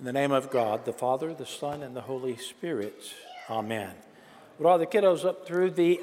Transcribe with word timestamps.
In 0.00 0.06
the 0.06 0.14
name 0.14 0.32
of 0.32 0.48
God, 0.48 0.86
the 0.86 0.94
Father, 0.94 1.34
the 1.34 1.44
Son, 1.44 1.82
and 1.82 1.94
the 1.94 2.00
Holy 2.00 2.34
Spirit. 2.38 3.12
Amen. 3.50 3.90
Would 4.58 4.66
all 4.66 4.78
the 4.78 4.86
kiddos 4.86 5.26
up 5.26 5.46
through 5.46 5.72
the 5.72 6.00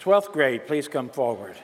12th 0.00 0.32
grade 0.32 0.66
please 0.66 0.88
come 0.88 1.08
forward? 1.08 1.54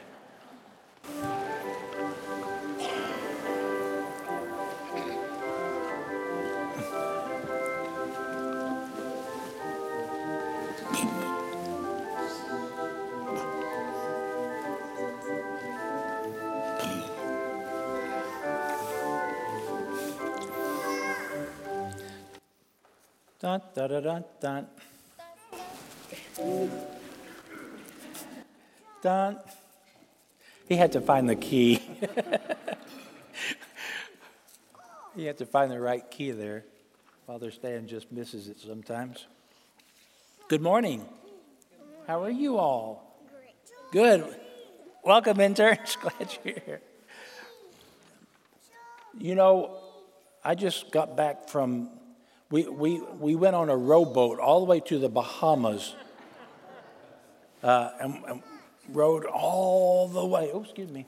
Dun, 23.83 23.91
dun, 23.91 24.25
dun, 24.41 24.67
dun. 26.37 26.71
Dun. 29.03 29.39
He 30.69 30.77
had 30.77 30.93
to 30.93 31.01
find 31.01 31.29
the 31.29 31.35
key. 31.35 31.75
he 35.17 35.25
had 35.25 35.39
to 35.39 35.47
find 35.47 35.73
the 35.73 35.81
right 35.81 36.09
key 36.13 36.31
there. 36.31 36.65
Father 37.27 37.51
Stan 37.51 37.89
just 37.89 38.13
misses 38.13 38.47
it 38.47 38.61
sometimes. 38.61 39.27
Good 40.47 40.63
morning. 40.63 41.05
How 42.07 42.23
are 42.23 42.31
you 42.31 42.59
all? 42.59 43.19
Good. 43.91 44.25
Welcome, 45.03 45.41
interns. 45.41 45.97
Glad 46.01 46.39
you're 46.45 46.55
here. 46.65 46.81
You 49.19 49.35
know, 49.35 49.77
I 50.45 50.55
just 50.55 50.93
got 50.93 51.17
back 51.17 51.49
from 51.49 51.89
we, 52.53 52.69
we, 52.69 53.01
we 53.19 53.35
went 53.35 53.57
on 53.57 53.71
a 53.71 53.77
rowboat 53.77 54.39
all 54.39 54.61
the 54.61 54.67
way 54.67 54.79
to 54.81 54.99
the 54.99 55.09
Bahamas 55.09 55.95
uh, 57.63 57.91
and, 57.99 58.23
and 58.29 58.43
rowed 58.91 59.25
all 59.25 60.07
the 60.07 60.25
way, 60.25 60.51
oh, 60.53 60.63
excuse 60.63 60.91
me, 60.91 61.07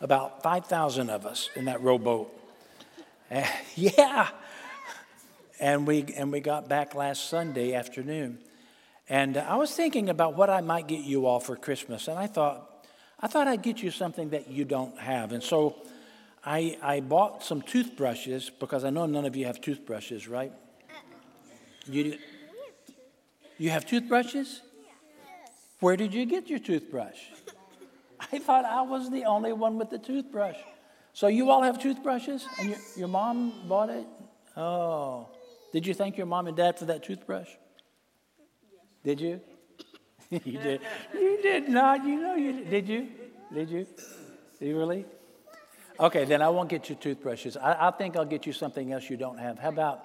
about 0.00 0.42
5,000 0.42 1.10
of 1.10 1.26
us 1.26 1.50
in 1.54 1.66
that 1.66 1.82
rowboat. 1.82 2.34
Yeah. 3.76 4.30
And 5.60 5.86
we, 5.86 6.06
and 6.16 6.32
we 6.32 6.40
got 6.40 6.68
back 6.68 6.94
last 6.94 7.28
Sunday 7.28 7.74
afternoon. 7.74 8.38
And 9.08 9.36
I 9.36 9.56
was 9.56 9.72
thinking 9.72 10.08
about 10.08 10.36
what 10.36 10.48
I 10.48 10.62
might 10.62 10.86
get 10.86 11.00
you 11.00 11.26
all 11.26 11.40
for 11.40 11.56
Christmas. 11.56 12.08
And 12.08 12.18
I 12.18 12.28
thought, 12.28 12.86
I 13.20 13.26
thought 13.26 13.46
I'd 13.46 13.62
get 13.62 13.82
you 13.82 13.90
something 13.90 14.30
that 14.30 14.48
you 14.48 14.64
don't 14.64 14.98
have. 14.98 15.32
And 15.32 15.42
so 15.42 15.76
I, 16.44 16.78
I 16.80 17.00
bought 17.00 17.42
some 17.42 17.60
toothbrushes 17.60 18.50
because 18.50 18.84
I 18.84 18.90
know 18.90 19.04
none 19.06 19.26
of 19.26 19.36
you 19.36 19.46
have 19.46 19.60
toothbrushes, 19.60 20.28
right? 20.28 20.52
You, 21.88 22.18
you 23.56 23.70
have 23.70 23.86
toothbrushes? 23.86 24.60
Where 25.80 25.96
did 25.96 26.12
you 26.12 26.26
get 26.26 26.48
your 26.48 26.58
toothbrush? 26.58 27.18
I 28.32 28.38
thought 28.38 28.64
I 28.64 28.82
was 28.82 29.10
the 29.10 29.24
only 29.24 29.52
one 29.52 29.78
with 29.78 29.90
the 29.90 29.98
toothbrush. 29.98 30.56
So 31.12 31.28
you 31.28 31.50
all 31.50 31.62
have 31.62 31.80
toothbrushes? 31.80 32.46
And 32.58 32.70
your, 32.70 32.78
your 32.96 33.08
mom 33.08 33.52
bought 33.68 33.90
it? 33.90 34.06
Oh. 34.56 35.28
Did 35.72 35.86
you 35.86 35.94
thank 35.94 36.16
your 36.16 36.26
mom 36.26 36.46
and 36.46 36.56
dad 36.56 36.78
for 36.78 36.84
that 36.86 37.02
toothbrush? 37.04 37.48
Did 39.04 39.20
you? 39.20 39.40
you 40.30 40.58
did. 40.58 40.80
You 41.14 41.38
did 41.42 41.68
not. 41.68 42.04
You 42.04 42.20
know 42.20 42.34
you 42.34 42.52
did. 42.52 42.70
Did 42.70 42.88
you? 42.88 43.08
Did 43.54 43.70
you? 43.70 43.86
Did 44.58 44.68
you 44.68 44.78
really? 44.78 45.04
Okay, 46.00 46.24
then 46.24 46.42
I 46.42 46.48
won't 46.48 46.68
get 46.68 46.88
you 46.90 46.96
toothbrushes. 46.96 47.56
I, 47.56 47.88
I 47.88 47.90
think 47.92 48.16
I'll 48.16 48.24
get 48.24 48.46
you 48.46 48.52
something 48.52 48.92
else 48.92 49.08
you 49.08 49.16
don't 49.16 49.38
have. 49.38 49.58
How 49.58 49.70
about 49.70 50.04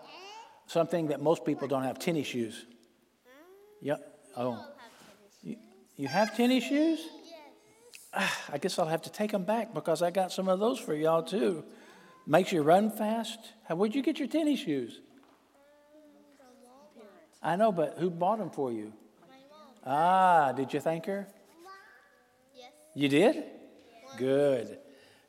something 0.68 1.08
that 1.08 1.22
most 1.22 1.46
people 1.46 1.68
don't 1.68 1.84
have 1.84 2.00
tennis 2.00 2.28
shoes. 2.28 2.66
Yep. 3.82 4.20
Oh. 4.38 4.66
You, 5.44 5.58
you 5.98 6.08
have 6.08 6.36
tennis 6.36 6.64
shoes? 6.64 7.00
Ah, 8.14 8.42
I 8.52 8.58
guess 8.58 8.78
I'll 8.78 8.88
have 8.88 9.02
to 9.04 9.12
take 9.12 9.32
them 9.32 9.44
back 9.44 9.74
because 9.74 10.02
I 10.02 10.12
got 10.12 10.32
some 10.32 10.48
of 10.48 10.60
those 10.60 10.80
for 10.80 10.94
y'all 10.94 11.24
too. 11.24 11.64
Makes 12.26 12.52
you 12.52 12.62
run 12.62 12.92
fast. 12.92 13.40
How, 13.68 13.76
where'd 13.76 13.94
you 13.94 14.02
get 14.02 14.20
your 14.20 14.28
tennis 14.28 14.60
shoes? 14.60 15.02
I 17.42 17.58
know, 17.58 17.72
but 17.72 17.98
who 17.98 18.10
bought 18.10 18.38
them 18.38 18.50
for 18.50 18.72
you? 18.72 18.94
Ah, 19.86 20.54
did 20.54 20.74
you 20.74 20.80
thank 20.80 21.06
her? 21.08 21.28
Yes. 22.56 22.72
You 22.96 23.10
did? 23.10 23.44
Good, 24.18 24.78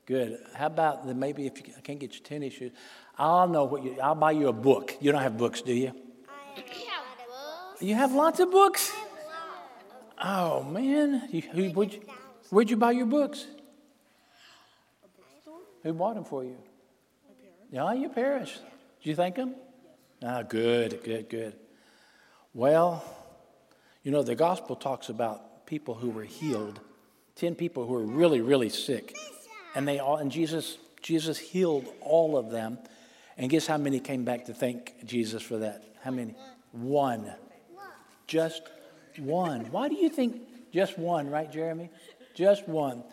good. 0.06 0.38
How 0.54 0.66
about 0.66 1.06
the, 1.06 1.14
maybe 1.14 1.46
if 1.46 1.58
you 1.58 1.74
I 1.76 1.80
can't 1.80 1.98
get 1.98 2.14
your 2.14 2.22
tennis 2.22 2.54
shoes, 2.54 2.72
I'll 3.18 3.48
know 3.48 3.64
what 3.64 3.84
you. 3.84 3.98
I'll 4.00 4.14
buy 4.14 4.32
you 4.32 4.48
a 4.48 4.52
book. 4.52 4.96
You 5.00 5.12
don't 5.12 5.22
have 5.22 5.38
books, 5.38 5.62
do 5.62 5.72
you? 5.72 5.92
I 6.28 6.56
have 6.56 6.64
books. 7.28 7.82
You 7.82 7.94
have 7.94 8.12
lots 8.12 8.40
of 8.40 8.50
books. 8.50 8.92
Oh 10.22 10.62
man, 10.62 11.28
you, 11.30 11.42
who, 11.42 11.70
where'd, 11.70 11.92
you, 11.92 12.00
where'd 12.50 12.70
you 12.70 12.76
buy 12.76 12.92
your 12.92 13.06
books? 13.06 13.46
Who 15.82 15.92
bought 15.92 16.14
them 16.14 16.24
for 16.24 16.44
you? 16.44 16.56
My 17.28 17.34
parents. 17.34 17.68
Yeah, 17.70 17.92
your 17.92 18.10
parents. 18.10 18.52
Did 19.02 19.10
you 19.10 19.14
thank 19.16 19.36
them? 19.36 19.54
Ah, 20.22 20.42
good, 20.42 21.02
good, 21.04 21.28
good. 21.28 21.54
Well, 22.54 23.04
you 24.02 24.10
know 24.10 24.22
the 24.22 24.34
gospel 24.34 24.76
talks 24.76 25.08
about 25.08 25.66
people 25.66 25.94
who 25.94 26.08
were 26.08 26.24
healed, 26.24 26.80
ten 27.34 27.54
people 27.54 27.86
who 27.86 27.92
were 27.92 28.06
really, 28.06 28.40
really 28.40 28.70
sick, 28.70 29.14
and 29.74 29.86
they 29.86 29.98
all 29.98 30.16
and 30.16 30.30
Jesus 30.30 30.78
Jesus 31.02 31.38
healed 31.38 31.86
all 32.00 32.36
of 32.36 32.50
them. 32.50 32.78
And 33.36 33.50
guess 33.50 33.66
how 33.66 33.76
many 33.76 34.00
came 34.00 34.24
back 34.24 34.46
to 34.46 34.54
thank 34.54 35.04
Jesus 35.04 35.42
for 35.42 35.58
that? 35.58 35.84
How 36.02 36.10
many? 36.10 36.34
One. 36.72 37.32
Just 38.26 38.62
one. 39.18 39.70
Why 39.70 39.88
do 39.88 39.96
you 39.96 40.08
think 40.08 40.40
just 40.72 40.98
one, 40.98 41.28
right, 41.28 41.50
Jeremy? 41.50 41.90
Just 42.34 42.66
one. 42.68 43.04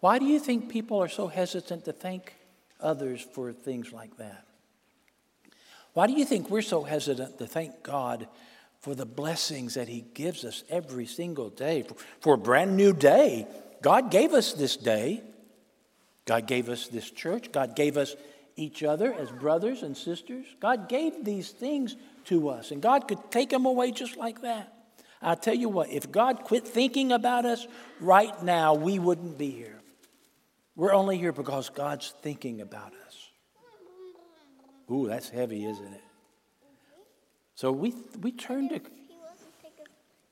Why 0.00 0.18
do 0.18 0.24
you 0.24 0.38
think 0.38 0.70
people 0.70 1.02
are 1.02 1.08
so 1.08 1.26
hesitant 1.26 1.84
to 1.84 1.92
thank 1.92 2.34
others 2.80 3.20
for 3.20 3.52
things 3.52 3.92
like 3.92 4.16
that? 4.16 4.46
Why 5.92 6.06
do 6.06 6.12
you 6.12 6.24
think 6.24 6.50
we're 6.50 6.62
so 6.62 6.82
hesitant 6.82 7.38
to 7.38 7.46
thank 7.46 7.82
God 7.82 8.28
for 8.80 8.94
the 8.94 9.04
blessings 9.04 9.74
that 9.74 9.88
He 9.88 10.04
gives 10.14 10.44
us 10.44 10.62
every 10.70 11.06
single 11.06 11.50
day? 11.50 11.84
For, 12.20 12.34
a 12.34 12.38
brand 12.38 12.76
new 12.76 12.92
day. 12.92 13.46
God 13.82 14.10
gave 14.10 14.32
us 14.32 14.52
this 14.52 14.76
day. 14.76 15.22
God 16.30 16.46
gave 16.46 16.68
us 16.68 16.86
this 16.86 17.10
church. 17.10 17.50
God 17.50 17.74
gave 17.74 17.96
us 17.96 18.14
each 18.54 18.84
other 18.84 19.12
as 19.12 19.32
brothers 19.32 19.82
and 19.82 19.96
sisters. 19.96 20.46
God 20.60 20.88
gave 20.88 21.24
these 21.24 21.50
things 21.50 21.96
to 22.26 22.50
us, 22.50 22.70
and 22.70 22.80
God 22.80 23.08
could 23.08 23.32
take 23.32 23.50
them 23.50 23.66
away 23.66 23.90
just 23.90 24.16
like 24.16 24.42
that. 24.42 24.72
I'll 25.20 25.34
tell 25.34 25.56
you 25.56 25.68
what, 25.68 25.90
if 25.90 26.12
God 26.12 26.44
quit 26.44 26.68
thinking 26.68 27.10
about 27.10 27.46
us 27.46 27.66
right 27.98 28.40
now, 28.44 28.74
we 28.74 29.00
wouldn't 29.00 29.38
be 29.38 29.50
here. 29.50 29.80
We're 30.76 30.94
only 30.94 31.18
here 31.18 31.32
because 31.32 31.68
God's 31.68 32.14
thinking 32.22 32.60
about 32.60 32.92
us. 33.08 33.30
Ooh, 34.88 35.08
that's 35.08 35.30
heavy, 35.30 35.64
isn't 35.64 35.92
it? 35.92 36.04
So 37.56 37.72
we, 37.72 37.92
we 38.20 38.30
turn 38.30 38.68
to. 38.68 38.76
If 38.76 38.82
he 38.84 39.16
wasn't 39.18 39.50
thinking 39.60 39.86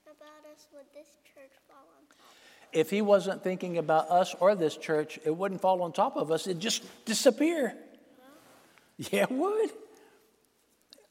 about 0.06 0.46
us, 0.54 0.68
would 0.72 0.86
this 0.94 1.08
church 1.34 1.58
fall 1.66 1.88
on 1.98 2.06
top? 2.06 2.28
If 2.72 2.90
He 2.90 3.02
wasn't 3.02 3.42
thinking 3.42 3.78
about 3.78 4.10
us 4.10 4.34
or 4.40 4.54
this 4.54 4.76
church, 4.76 5.18
it 5.24 5.34
wouldn't 5.34 5.60
fall 5.60 5.82
on 5.82 5.92
top 5.92 6.16
of 6.16 6.30
us, 6.30 6.46
it'd 6.46 6.60
just 6.60 6.84
disappear. 7.04 7.74
Yeah, 9.12 9.22
it 9.22 9.30
would. 9.30 9.70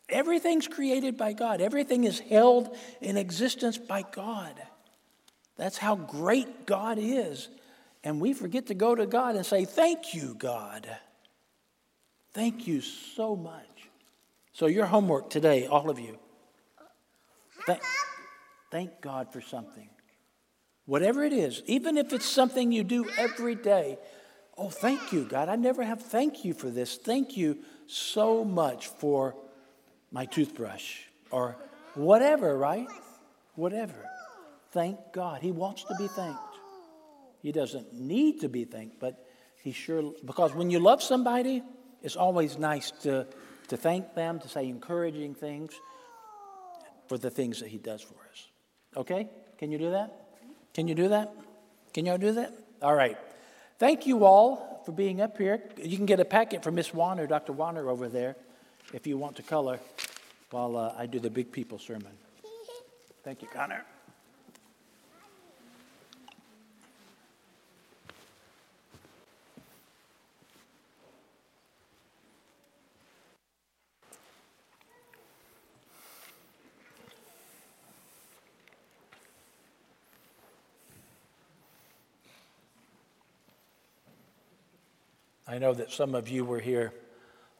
Everything's 0.09 0.67
created 0.67 1.15
by 1.15 1.31
God, 1.31 1.61
everything 1.61 2.03
is 2.03 2.19
held 2.19 2.75
in 2.99 3.15
existence 3.15 3.77
by 3.77 4.03
God. 4.11 4.53
That's 5.55 5.77
how 5.77 5.95
great 5.95 6.65
God 6.65 6.97
is. 6.99 7.49
And 8.03 8.21
we 8.21 8.33
forget 8.33 8.67
to 8.67 8.73
go 8.73 8.95
to 8.95 9.05
God 9.05 9.35
and 9.35 9.45
say, 9.45 9.65
Thank 9.65 10.13
you, 10.13 10.35
God. 10.37 10.87
Thank 12.33 12.67
you 12.67 12.81
so 12.81 13.35
much. 13.35 13.89
So, 14.53 14.67
your 14.67 14.85
homework 14.85 15.29
today, 15.29 15.65
all 15.65 15.89
of 15.89 15.99
you, 15.99 16.17
uh, 16.79 16.83
thank, 17.65 17.81
thank 18.71 19.01
God 19.01 19.33
for 19.33 19.41
something. 19.41 19.89
Whatever 20.87 21.23
it 21.25 21.33
is, 21.33 21.61
even 21.65 21.97
if 21.97 22.13
it's 22.13 22.25
something 22.25 22.71
you 22.71 22.83
do 22.83 23.09
every 23.17 23.55
day, 23.55 23.99
oh, 24.57 24.69
thank 24.69 25.11
you, 25.11 25.25
God. 25.25 25.49
I 25.49 25.57
never 25.57 25.83
have 25.83 26.01
thank 26.01 26.45
you 26.45 26.53
for 26.53 26.69
this. 26.69 26.95
Thank 26.95 27.35
you 27.35 27.59
so 27.87 28.45
much 28.45 28.87
for 28.87 29.35
my 30.13 30.25
toothbrush 30.25 31.01
or 31.29 31.57
whatever, 31.93 32.57
right? 32.57 32.87
Whatever. 33.55 34.09
Thank 34.71 34.97
God. 35.11 35.41
He 35.41 35.51
wants 35.51 35.83
to 35.83 35.95
be 35.99 36.07
thanked. 36.07 36.39
He 37.41 37.51
doesn't 37.51 37.93
need 37.93 38.39
to 38.39 38.47
be 38.47 38.63
thanked, 38.63 38.97
but 38.97 39.27
he 39.61 39.73
sure, 39.73 40.13
because 40.23 40.53
when 40.53 40.69
you 40.69 40.79
love 40.79 41.03
somebody, 41.03 41.63
it's 42.01 42.15
always 42.15 42.57
nice 42.57 42.91
to, 43.01 43.27
to 43.67 43.75
thank 43.75 44.15
them, 44.15 44.39
to 44.39 44.47
say 44.47 44.69
encouraging 44.69 45.35
things 45.35 45.73
for 47.09 47.17
the 47.17 47.29
things 47.29 47.59
that 47.59 47.67
he 47.67 47.77
does 47.77 48.01
for 48.01 48.15
us. 48.31 48.47
Okay? 48.95 49.29
Can 49.57 49.69
you 49.69 49.77
do 49.77 49.91
that? 49.91 50.26
Can 50.77 50.87
you 50.87 50.93
do 50.93 51.07
that? 51.09 51.33
Can 51.91 52.05
y'all 52.05 52.19
do 52.19 52.33
that? 52.33 52.53
All 52.83 52.93
right. 52.93 53.17
Thank 53.79 54.05
you 54.05 54.25
all 54.25 54.83
for 54.85 54.91
being 54.91 55.21
up 55.21 55.35
here. 55.35 55.59
You 55.81 55.97
can 55.97 56.05
get 56.05 56.19
a 56.19 56.25
packet 56.25 56.63
from 56.63 56.75
Miss 56.75 56.93
Warner, 56.93 57.25
Dr. 57.25 57.51
Warner 57.51 57.89
over 57.89 58.07
there. 58.07 58.35
if 58.93 59.07
you 59.07 59.17
want 59.17 59.35
to 59.37 59.41
color 59.41 59.79
while 60.51 60.77
uh, 60.77 60.93
I 60.95 61.07
do 61.07 61.19
the 61.19 61.31
big 61.31 61.51
people 61.51 61.79
sermon. 61.79 62.11
Thank 63.23 63.41
you, 63.41 63.47
Connor. 63.51 63.85
I 85.49 85.59
know 85.59 85.73
that 85.73 85.93
some 85.93 86.13
of 86.13 86.27
you 86.27 86.43
were 86.43 86.59
here 86.59 86.91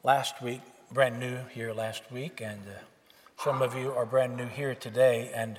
last 0.04 0.42
week, 0.42 0.60
brand 0.92 1.18
new 1.18 1.38
here 1.54 1.72
last 1.72 2.02
week, 2.12 2.42
and 2.42 2.60
uh, 2.68 2.80
some 3.42 3.62
of 3.62 3.74
you 3.74 3.92
are 3.92 4.04
brand 4.04 4.36
new 4.36 4.44
here 4.44 4.74
today. 4.74 5.30
And 5.34 5.58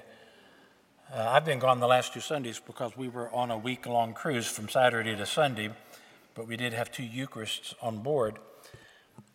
uh, 1.11 1.27
I've 1.27 1.43
been 1.43 1.57
gone 1.57 1.79
the 1.79 1.87
last 1.87 2.13
two 2.13 2.19
Sundays 2.19 2.61
because 2.63 2.95
we 2.95 3.07
were 3.07 3.33
on 3.33 3.49
a 3.49 3.57
week 3.57 3.87
long 3.87 4.13
cruise 4.13 4.45
from 4.45 4.69
Saturday 4.69 5.15
to 5.15 5.25
Sunday, 5.25 5.71
but 6.35 6.47
we 6.47 6.55
did 6.55 6.71
have 6.71 6.91
two 6.91 7.01
Eucharists 7.01 7.73
on 7.81 8.03
board. 8.03 8.37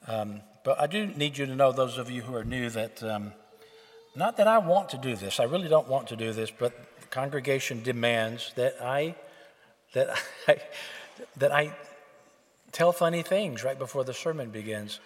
Um, 0.07 0.43
but 0.63 0.81
I 0.81 0.87
do 0.87 1.09
need 1.09 1.37
you 1.37 1.47
to 1.47 1.57
know, 1.57 1.73
those 1.73 1.99
of 1.99 2.13
you 2.13 2.23
who 2.23 2.37
are 2.37 2.45
new, 2.45 2.71
that 2.71 3.03
um, 3.03 3.33
not 4.15 4.37
that 4.37 4.47
I 4.47 4.59
want 4.59 4.91
to 4.91 4.99
do 4.99 5.17
this, 5.17 5.41
I 5.41 5.45
really 5.45 5.69
don't 5.69 5.89
want 5.89 6.07
to 6.09 6.17
do 6.17 6.33
this, 6.33 6.53
but 6.53 6.73
the 7.01 7.09
congregation 7.09 7.83
demands 7.83 8.53
that 8.55 8.77
I, 8.81 9.17
that 9.95 10.11
I, 10.47 10.59
that 11.39 11.51
I 11.51 11.75
tell 12.75 12.93
funny 12.93 13.23
things 13.23 13.65
right 13.65 13.79
before 13.79 14.05
the 14.05 14.13
sermon 14.13 14.51
begins. 14.51 15.01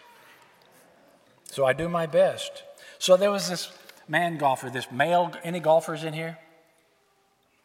So 1.50 1.64
I 1.64 1.72
do 1.72 1.88
my 1.88 2.06
best. 2.06 2.64
So 2.98 3.16
there 3.16 3.30
was 3.30 3.48
this 3.48 3.70
man 4.08 4.38
golfer, 4.38 4.70
this 4.70 4.90
male, 4.90 5.32
any 5.44 5.60
golfers 5.60 6.02
in 6.02 6.14
here? 6.14 6.38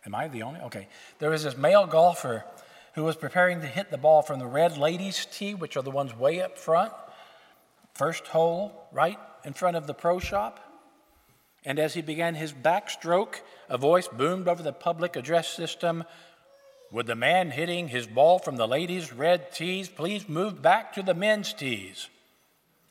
Am 0.06 0.14
I 0.14 0.28
the 0.28 0.44
only? 0.44 0.60
Okay. 0.62 0.88
There 1.20 1.30
was 1.30 1.44
this 1.44 1.58
male 1.58 1.88
golfer 1.88 2.44
who 2.96 3.04
was 3.04 3.16
preparing 3.16 3.62
to 3.62 3.68
hit 3.68 3.90
the 3.90 3.98
ball 3.98 4.22
from 4.22 4.40
the 4.40 4.46
red 4.46 4.78
ladies' 4.78 5.26
tee, 5.26 5.56
which 5.56 5.78
are 5.78 5.82
the 5.82 5.90
ones 5.90 6.16
way 6.16 6.42
up 6.42 6.58
front, 6.58 6.92
first 7.94 8.28
hole, 8.28 8.88
right 8.92 9.18
in 9.44 9.54
front 9.54 9.78
of 9.78 9.88
the 9.88 9.94
pro 9.94 10.20
shop. 10.20 10.60
And 11.66 11.80
as 11.80 11.94
he 11.94 12.02
began 12.02 12.36
his 12.36 12.52
backstroke, 12.52 13.36
a 13.70 13.78
voice 13.78 14.08
boomed 14.10 14.48
over 14.48 14.62
the 14.62 14.74
public 14.74 15.16
address 15.16 15.48
system 15.48 16.04
would 16.94 17.08
the 17.08 17.16
man 17.16 17.50
hitting 17.50 17.88
his 17.88 18.06
ball 18.06 18.38
from 18.38 18.56
the 18.56 18.68
ladies' 18.68 19.12
red 19.12 19.52
tees 19.52 19.90
please 19.90 20.30
move 20.30 20.62
back 20.62 20.94
to 20.94 21.02
the 21.02 21.16
men's 21.16 21.52
tees? 21.52 22.08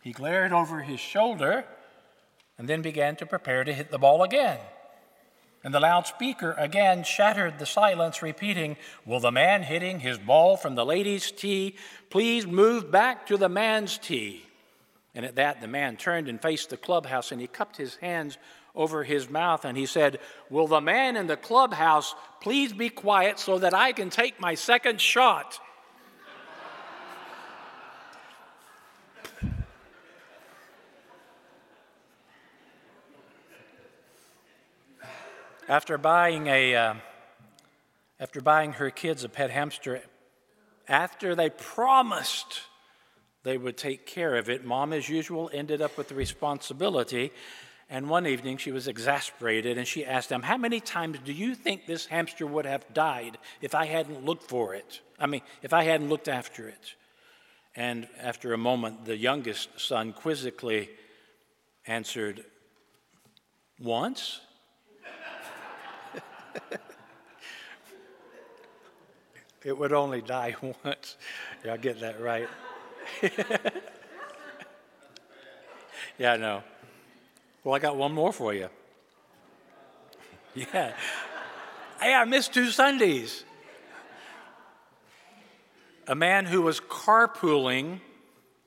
He 0.03 0.11
glared 0.11 0.53
over 0.53 0.83
his 0.83 0.99
shoulder 0.99 1.65
and 2.59 2.69
then 2.69 2.83
began 2.83 3.15
to 3.17 3.27
prepare 3.27 3.63
to 3.63 3.73
hit 3.73 3.93
the 3.93 3.99
ball 3.99 4.25
again. 4.25 4.59
And 5.63 5.73
the 5.73 5.79
loudspeaker 5.79 6.57
again 6.59 7.05
shattered 7.05 7.61
the 7.61 7.67
silence, 7.67 8.23
repeating, 8.23 8.77
Will 9.07 9.21
the 9.21 9.31
man 9.31 9.63
hitting 9.63 10.01
his 10.01 10.19
ball 10.19 10.57
from 10.57 10.75
the 10.75 10.85
ladies' 10.85 11.31
tee 11.31 11.77
please 12.11 12.45
move 12.45 12.91
back 12.91 13.29
to 13.29 13.37
the 13.37 13.49
man's 13.49 13.99
tee? 13.99 14.45
And 15.15 15.25
at 15.25 15.37
that, 15.37 15.61
the 15.61 15.69
man 15.69 15.97
turned 15.97 16.27
and 16.27 16.43
faced 16.43 16.71
the 16.71 16.77
clubhouse 16.77 17.31
and 17.31 17.41
he 17.41 17.47
cupped 17.47 17.77
his 17.77 17.95
hands 17.97 18.37
over 18.75 19.05
his 19.05 19.29
mouth 19.29 19.65
and 19.65 19.77
he 19.77 19.87
said, 19.87 20.19
Will 20.51 20.67
the 20.67 20.81
man 20.81 21.17
in 21.17 21.27
the 21.27 21.37
clubhouse 21.37 22.15
please 22.41 22.73
be 22.73 22.89
quiet 22.89 23.39
so 23.39 23.59
that 23.59 23.75
I 23.75 23.93
can 23.93 24.11
take 24.11 24.41
my 24.41 24.55
second 24.55 25.01
shot? 25.01 25.61
after 35.69 35.97
buying 35.97 36.49
a 36.49 36.75
uh, 36.75 36.95
after 38.21 38.41
buying 38.41 38.73
her 38.75 38.91
kids 38.91 39.25
a 39.25 39.29
pet 39.29 39.49
hamster 39.49 40.03
after 40.87 41.35
they 41.35 41.49
promised 41.49 42.63
they 43.45 43.57
would 43.57 43.77
take 43.77 44.05
care 44.05 44.37
of 44.37 44.51
it 44.51 44.65
mom 44.65 44.93
as 44.93 45.09
usual 45.09 45.49
ended 45.55 45.81
up 45.81 45.97
with 45.97 46.09
the 46.09 46.15
responsibility 46.15 47.33
and 47.93 48.09
one 48.09 48.27
evening 48.27 48.57
she 48.57 48.73
was 48.73 48.89
exasperated 48.89 49.77
and 49.77 49.87
she 49.87 50.03
asked 50.07 50.33
him, 50.33 50.41
How 50.41 50.57
many 50.57 50.81
times 50.81 51.19
do 51.27 51.33
you 51.35 51.55
think 51.55 51.85
this 51.85 52.07
hamster 52.07 52.47
would 52.47 52.65
have 52.65 52.95
died 52.95 53.37
if 53.61 53.75
I 53.75 53.85
hadn't 53.85 54.25
looked 54.25 54.45
for 54.49 54.75
it? 54.75 55.03
I 55.21 55.27
mean, 55.27 55.43
if 55.61 55.75
I 55.75 55.85
hadn't 55.85 56.09
looked 56.09 56.27
after 56.27 56.67
it? 56.67 56.95
And 57.77 58.09
after 58.19 58.55
a 58.55 58.59
moment, 58.59 59.05
the 59.05 59.15
youngest 59.15 59.79
son 59.79 60.15
quizzically 60.15 60.89
answered, 61.87 62.43
Once? 63.79 64.41
it 69.65 69.77
would 69.77 69.93
only 69.93 70.23
die 70.23 70.57
once. 70.85 71.19
Y'all 71.63 71.77
get 71.77 72.01
that 72.01 72.23
right? 72.23 72.49
yeah, 76.19 76.33
I 76.33 76.37
know. 76.39 76.63
Well, 77.65 77.75
I 77.75 77.79
got 77.79 77.97
one 77.97 78.13
more 78.13 78.33
for 78.33 78.55
you. 78.55 78.69
Yeah. 80.55 80.93
Hey, 81.99 82.13
I 82.13 82.27
missed 82.27 82.53
two 82.53 82.69
Sundays. 82.69 83.43
A 86.07 86.15
man 86.15 86.45
who 86.45 86.61
was 86.61 86.79
carpooling 86.79 88.01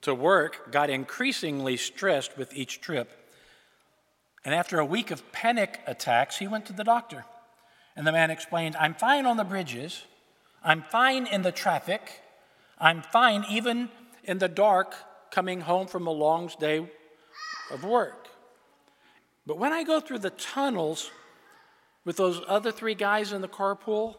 to 0.01 0.15
work 0.15 0.71
got 0.71 0.89
increasingly 0.89 1.77
stressed 1.77 2.39
with 2.39 2.55
each 2.55 2.81
trip. 2.81 3.11
And 4.43 4.55
after 4.55 4.79
a 4.79 4.85
week 4.85 5.11
of 5.11 5.31
panic 5.31 5.79
attacks, 5.85 6.37
he 6.37 6.47
went 6.47 6.65
to 6.67 6.73
the 6.73 6.83
doctor. 6.83 7.25
And 7.95 8.07
the 8.07 8.11
man 8.11 8.31
explained, 8.31 8.75
I'm 8.77 8.95
fine 8.95 9.27
on 9.27 9.37
the 9.37 9.43
bridges. 9.43 10.05
I'm 10.63 10.81
fine 10.81 11.27
in 11.27 11.43
the 11.43 11.51
traffic. 11.51 12.21
I'm 12.79 13.03
fine 13.03 13.45
even 13.47 13.89
in 14.23 14.39
the 14.39 14.47
dark 14.47 14.95
coming 15.29 15.61
home 15.61 15.85
from 15.85 16.07
a 16.07 16.11
long 16.11 16.49
day 16.59 16.89
of 17.69 17.83
work. 17.83 18.24
But 19.45 19.59
when 19.59 19.73
I 19.73 19.83
go 19.83 19.99
through 19.99 20.19
the 20.19 20.31
tunnels 20.31 21.11
with 22.03 22.17
those 22.17 22.41
other 22.47 22.71
three 22.71 22.95
guys 22.95 23.31
in 23.31 23.41
the 23.41 23.47
carpool, 23.47 24.15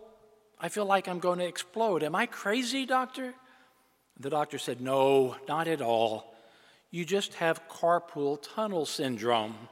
I 0.58 0.68
feel 0.68 0.86
like 0.86 1.08
I'm 1.08 1.18
going 1.18 1.40
to 1.40 1.46
explode. 1.46 2.02
Am 2.02 2.14
I 2.14 2.26
crazy, 2.26 2.86
doctor? 2.86 3.34
The 4.18 4.30
doctor 4.30 4.58
said, 4.58 4.80
No, 4.80 5.36
not 5.48 5.68
at 5.68 5.82
all. 5.82 6.32
You 6.90 7.04
just 7.04 7.34
have 7.34 7.68
carpool 7.68 8.40
tunnel 8.54 8.86
syndrome. 8.86 9.56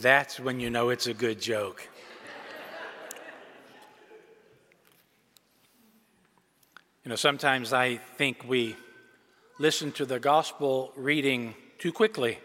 That's 0.00 0.38
when 0.38 0.60
you 0.60 0.70
know 0.70 0.90
it's 0.90 1.08
a 1.08 1.14
good 1.14 1.40
joke. 1.40 1.88
You 7.08 7.12
know, 7.12 7.16
sometimes 7.16 7.72
I 7.72 7.96
think 7.96 8.44
we 8.46 8.76
listen 9.58 9.92
to 9.92 10.04
the 10.04 10.20
gospel 10.20 10.92
reading 10.94 11.54
too 11.78 11.90
quickly, 11.90 12.38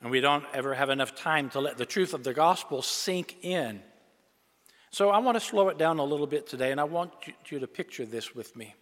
and 0.00 0.08
we 0.08 0.20
don't 0.20 0.44
ever 0.54 0.72
have 0.72 0.88
enough 0.88 1.16
time 1.16 1.50
to 1.50 1.58
let 1.58 1.76
the 1.76 1.84
truth 1.84 2.14
of 2.14 2.22
the 2.22 2.32
gospel 2.32 2.80
sink 2.80 3.38
in. 3.42 3.82
So 4.92 5.10
I 5.10 5.18
want 5.18 5.34
to 5.34 5.40
slow 5.40 5.68
it 5.68 5.78
down 5.78 5.98
a 5.98 6.04
little 6.04 6.28
bit 6.28 6.46
today, 6.46 6.70
and 6.70 6.80
I 6.80 6.84
want 6.84 7.10
you 7.48 7.58
to 7.58 7.66
picture 7.66 8.06
this 8.06 8.36
with 8.36 8.54
me. 8.54 8.76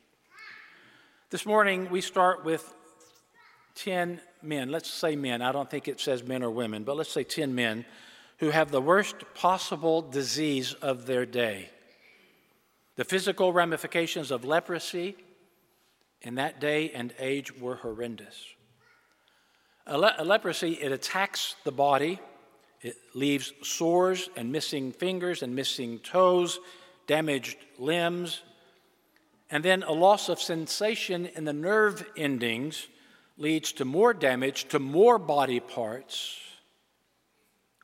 This 1.31 1.47
morning, 1.47 1.89
we 1.89 2.03
start 2.03 2.45
with 2.45 2.71
10 3.77 4.21
men. 4.43 4.71
Let's 4.71 4.91
say 4.91 5.17
men. 5.17 5.41
I 5.41 5.51
don't 5.51 5.71
think 5.71 5.89
it 5.89 5.99
says 5.99 6.23
men 6.23 6.43
or 6.43 6.51
women, 6.51 6.85
but 6.85 6.99
let's 6.99 7.11
say 7.11 7.25
10 7.25 7.55
men 7.55 7.87
who 8.37 8.51
have 8.51 8.71
the 8.71 8.83
worst 8.83 9.17
possible 9.33 10.03
disease 10.03 10.75
of 10.75 11.07
their 11.07 11.25
day. 11.25 11.71
The 12.97 13.05
physical 13.05 13.53
ramifications 13.53 14.31
of 14.31 14.45
leprosy 14.45 15.17
in 16.23 16.37
that 16.37 16.61
day 16.61 16.91
and 16.91 17.13
age 17.19 17.57
were 17.57 17.77
horrendous. 17.77 18.47
A, 19.87 19.99
le- 19.99 20.15
a 20.19 20.25
leprosy, 20.25 20.73
it 20.73 20.93
attacks 20.93 21.57
the 21.65 21.73
body, 21.73 22.21
it 22.81 22.97
leaves 23.15 23.53
sores 23.63 24.29
and 24.37 24.53
missing 24.53 24.93
fingers 24.93 25.43
and 25.43 25.55
missing 25.55 25.99
toes, 25.99 26.61
damaged 27.07 27.57
limbs, 27.79 28.43
and 29.51 29.65
then 29.65 29.83
a 29.83 29.93
loss 29.93 30.29
of 30.29 30.41
sensation 30.41 31.27
in 31.27 31.45
the 31.45 31.53
nerve 31.53 32.05
endings 32.17 32.89
leads 33.37 33.73
to 33.73 33.85
more 33.85 34.15
damage 34.15 34.69
to 34.69 34.79
more 34.79 35.19
body 35.19 35.61
parts. 35.61 36.39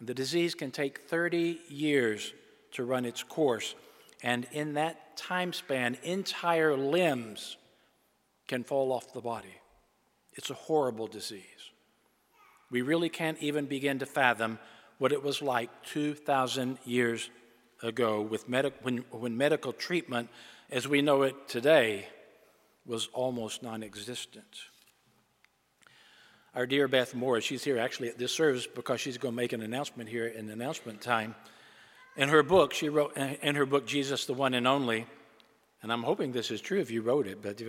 The 0.00 0.14
disease 0.14 0.54
can 0.54 0.70
take 0.70 1.08
30 1.08 1.60
years 1.68 2.32
to 2.72 2.84
run 2.84 3.04
its 3.04 3.22
course. 3.22 3.74
And 4.22 4.46
in 4.52 4.74
that 4.74 5.16
time 5.16 5.52
span, 5.52 5.96
entire 6.02 6.76
limbs 6.76 7.56
can 8.46 8.64
fall 8.64 8.92
off 8.92 9.12
the 9.12 9.20
body. 9.20 9.56
It's 10.34 10.50
a 10.50 10.54
horrible 10.54 11.06
disease. 11.06 11.44
We 12.70 12.82
really 12.82 13.08
can't 13.08 13.38
even 13.38 13.66
begin 13.66 13.98
to 14.00 14.06
fathom 14.06 14.58
what 14.98 15.12
it 15.12 15.22
was 15.22 15.40
like 15.40 15.70
2,000 15.84 16.78
years 16.84 17.30
ago 17.82 18.20
with 18.20 18.48
medic- 18.48 18.74
when, 18.82 18.98
when 19.10 19.36
medical 19.36 19.72
treatment 19.72 20.28
as 20.70 20.86
we 20.86 21.02
know 21.02 21.22
it 21.22 21.48
today 21.48 22.06
was 22.86 23.08
almost 23.12 23.62
non 23.62 23.82
existent. 23.82 24.56
Our 26.54 26.66
dear 26.66 26.88
Beth 26.88 27.14
Moore, 27.14 27.40
she's 27.40 27.62
here 27.62 27.78
actually 27.78 28.08
at 28.08 28.18
this 28.18 28.32
service 28.32 28.66
because 28.66 29.00
she's 29.00 29.18
going 29.18 29.32
to 29.32 29.36
make 29.36 29.52
an 29.52 29.62
announcement 29.62 30.08
here 30.08 30.26
in 30.26 30.50
announcement 30.50 31.00
time. 31.00 31.34
In 32.16 32.28
her 32.28 32.42
book, 32.42 32.72
she 32.72 32.88
wrote, 32.88 33.16
in 33.16 33.54
her 33.54 33.66
book, 33.66 33.86
Jesus, 33.86 34.26
the 34.26 34.34
One 34.34 34.54
and 34.54 34.66
Only, 34.66 35.06
and 35.82 35.92
I'm 35.92 36.02
hoping 36.02 36.32
this 36.32 36.50
is 36.50 36.60
true 36.60 36.80
if 36.80 36.90
you 36.90 37.02
wrote 37.02 37.26
it, 37.26 37.40
but 37.42 37.60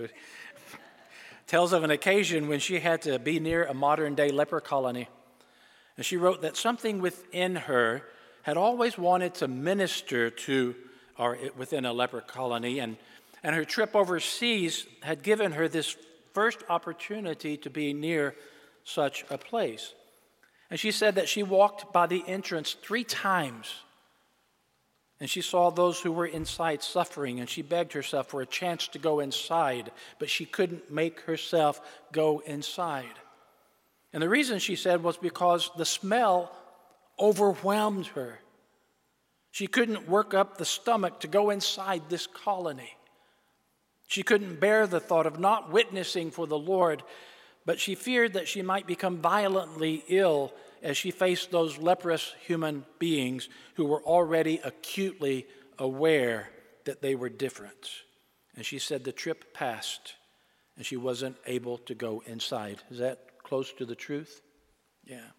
tells 1.47 1.73
of 1.73 1.83
an 1.83 1.91
occasion 1.91 2.47
when 2.47 2.59
she 2.59 2.79
had 2.79 3.01
to 3.03 3.19
be 3.19 3.39
near 3.39 3.65
a 3.65 3.73
modern 3.73 4.15
day 4.15 4.29
leper 4.29 4.59
colony. 4.59 5.07
And 5.95 6.05
she 6.05 6.17
wrote 6.17 6.41
that 6.41 6.57
something 6.57 7.01
within 7.01 7.55
her 7.55 8.03
had 8.43 8.57
always 8.57 8.97
wanted 8.97 9.35
to 9.35 9.47
minister 9.47 10.29
to 10.29 10.75
or 11.17 11.37
within 11.55 11.85
a 11.85 11.93
leper 11.93 12.21
colony, 12.21 12.79
and, 12.79 12.97
and 13.43 13.55
her 13.55 13.63
trip 13.63 13.95
overseas 13.95 14.87
had 15.03 15.21
given 15.21 15.51
her 15.51 15.67
this 15.67 15.95
first 16.33 16.63
opportunity 16.67 17.57
to 17.57 17.69
be 17.69 17.93
near 17.93 18.35
such 18.83 19.23
a 19.29 19.37
place. 19.37 19.93
And 20.71 20.79
she 20.79 20.91
said 20.91 21.15
that 21.15 21.29
she 21.29 21.43
walked 21.43 21.93
by 21.93 22.07
the 22.07 22.23
entrance 22.27 22.73
three 22.73 23.03
times 23.03 23.75
and 25.21 25.29
she 25.29 25.41
saw 25.41 25.69
those 25.69 25.99
who 25.99 26.11
were 26.11 26.25
inside 26.25 26.81
suffering, 26.81 27.39
and 27.39 27.47
she 27.47 27.61
begged 27.61 27.93
herself 27.93 28.27
for 28.27 28.41
a 28.41 28.45
chance 28.47 28.87
to 28.87 28.97
go 28.97 29.19
inside, 29.19 29.91
but 30.17 30.31
she 30.31 30.45
couldn't 30.45 30.91
make 30.91 31.19
herself 31.21 31.79
go 32.11 32.39
inside. 32.39 33.05
And 34.13 34.23
the 34.23 34.27
reason 34.27 34.57
she 34.57 34.75
said 34.75 35.03
was 35.03 35.17
because 35.17 35.69
the 35.77 35.85
smell 35.85 36.51
overwhelmed 37.19 38.07
her. 38.07 38.39
She 39.51 39.67
couldn't 39.67 40.09
work 40.09 40.33
up 40.33 40.57
the 40.57 40.65
stomach 40.65 41.19
to 41.19 41.27
go 41.27 41.51
inside 41.51 42.09
this 42.09 42.25
colony. 42.25 42.97
She 44.07 44.23
couldn't 44.23 44.59
bear 44.59 44.87
the 44.87 44.99
thought 44.99 45.27
of 45.27 45.39
not 45.39 45.71
witnessing 45.71 46.31
for 46.31 46.47
the 46.47 46.57
Lord, 46.57 47.03
but 47.63 47.79
she 47.79 47.93
feared 47.93 48.33
that 48.33 48.47
she 48.47 48.63
might 48.63 48.87
become 48.87 49.19
violently 49.19 50.03
ill 50.07 50.51
as 50.81 50.97
she 50.97 51.11
faced 51.11 51.51
those 51.51 51.77
leprous 51.77 52.33
human 52.45 52.85
beings 52.99 53.49
who 53.75 53.85
were 53.85 54.01
already 54.03 54.59
acutely 54.63 55.45
aware 55.77 56.49
that 56.85 57.01
they 57.01 57.15
were 57.15 57.29
different. 57.29 57.89
And 58.55 58.65
she 58.65 58.79
said 58.79 59.03
the 59.03 59.11
trip 59.11 59.53
passed 59.53 60.15
and 60.75 60.85
she 60.85 60.97
wasn't 60.97 61.37
able 61.45 61.77
to 61.79 61.95
go 61.95 62.23
inside. 62.25 62.81
Is 62.89 62.99
that 62.99 63.43
close 63.43 63.71
to 63.73 63.85
the 63.85 63.95
truth? 63.95 64.41
Yeah. 65.05 65.29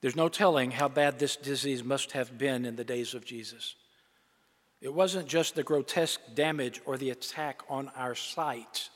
There's 0.00 0.16
no 0.16 0.28
telling 0.28 0.70
how 0.72 0.88
bad 0.88 1.18
this 1.18 1.36
disease 1.36 1.84
must 1.84 2.12
have 2.12 2.36
been 2.36 2.64
in 2.64 2.76
the 2.76 2.84
days 2.84 3.14
of 3.14 3.24
Jesus. 3.24 3.76
It 4.80 4.92
wasn't 4.92 5.28
just 5.28 5.54
the 5.54 5.62
grotesque 5.62 6.20
damage 6.34 6.80
or 6.84 6.96
the 6.96 7.10
attack 7.10 7.62
on 7.68 7.90
our 7.96 8.16
sight. 8.16 8.88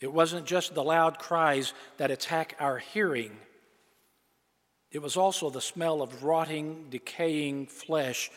It 0.00 0.12
wasn't 0.12 0.46
just 0.46 0.74
the 0.74 0.82
loud 0.82 1.18
cries 1.18 1.74
that 1.98 2.10
attack 2.10 2.56
our 2.58 2.78
hearing. 2.78 3.32
It 4.94 5.02
was 5.02 5.16
also 5.16 5.50
the 5.50 5.60
smell 5.60 6.02
of 6.02 6.22
rotting, 6.22 6.86
decaying 6.88 7.66
flesh 7.66 8.30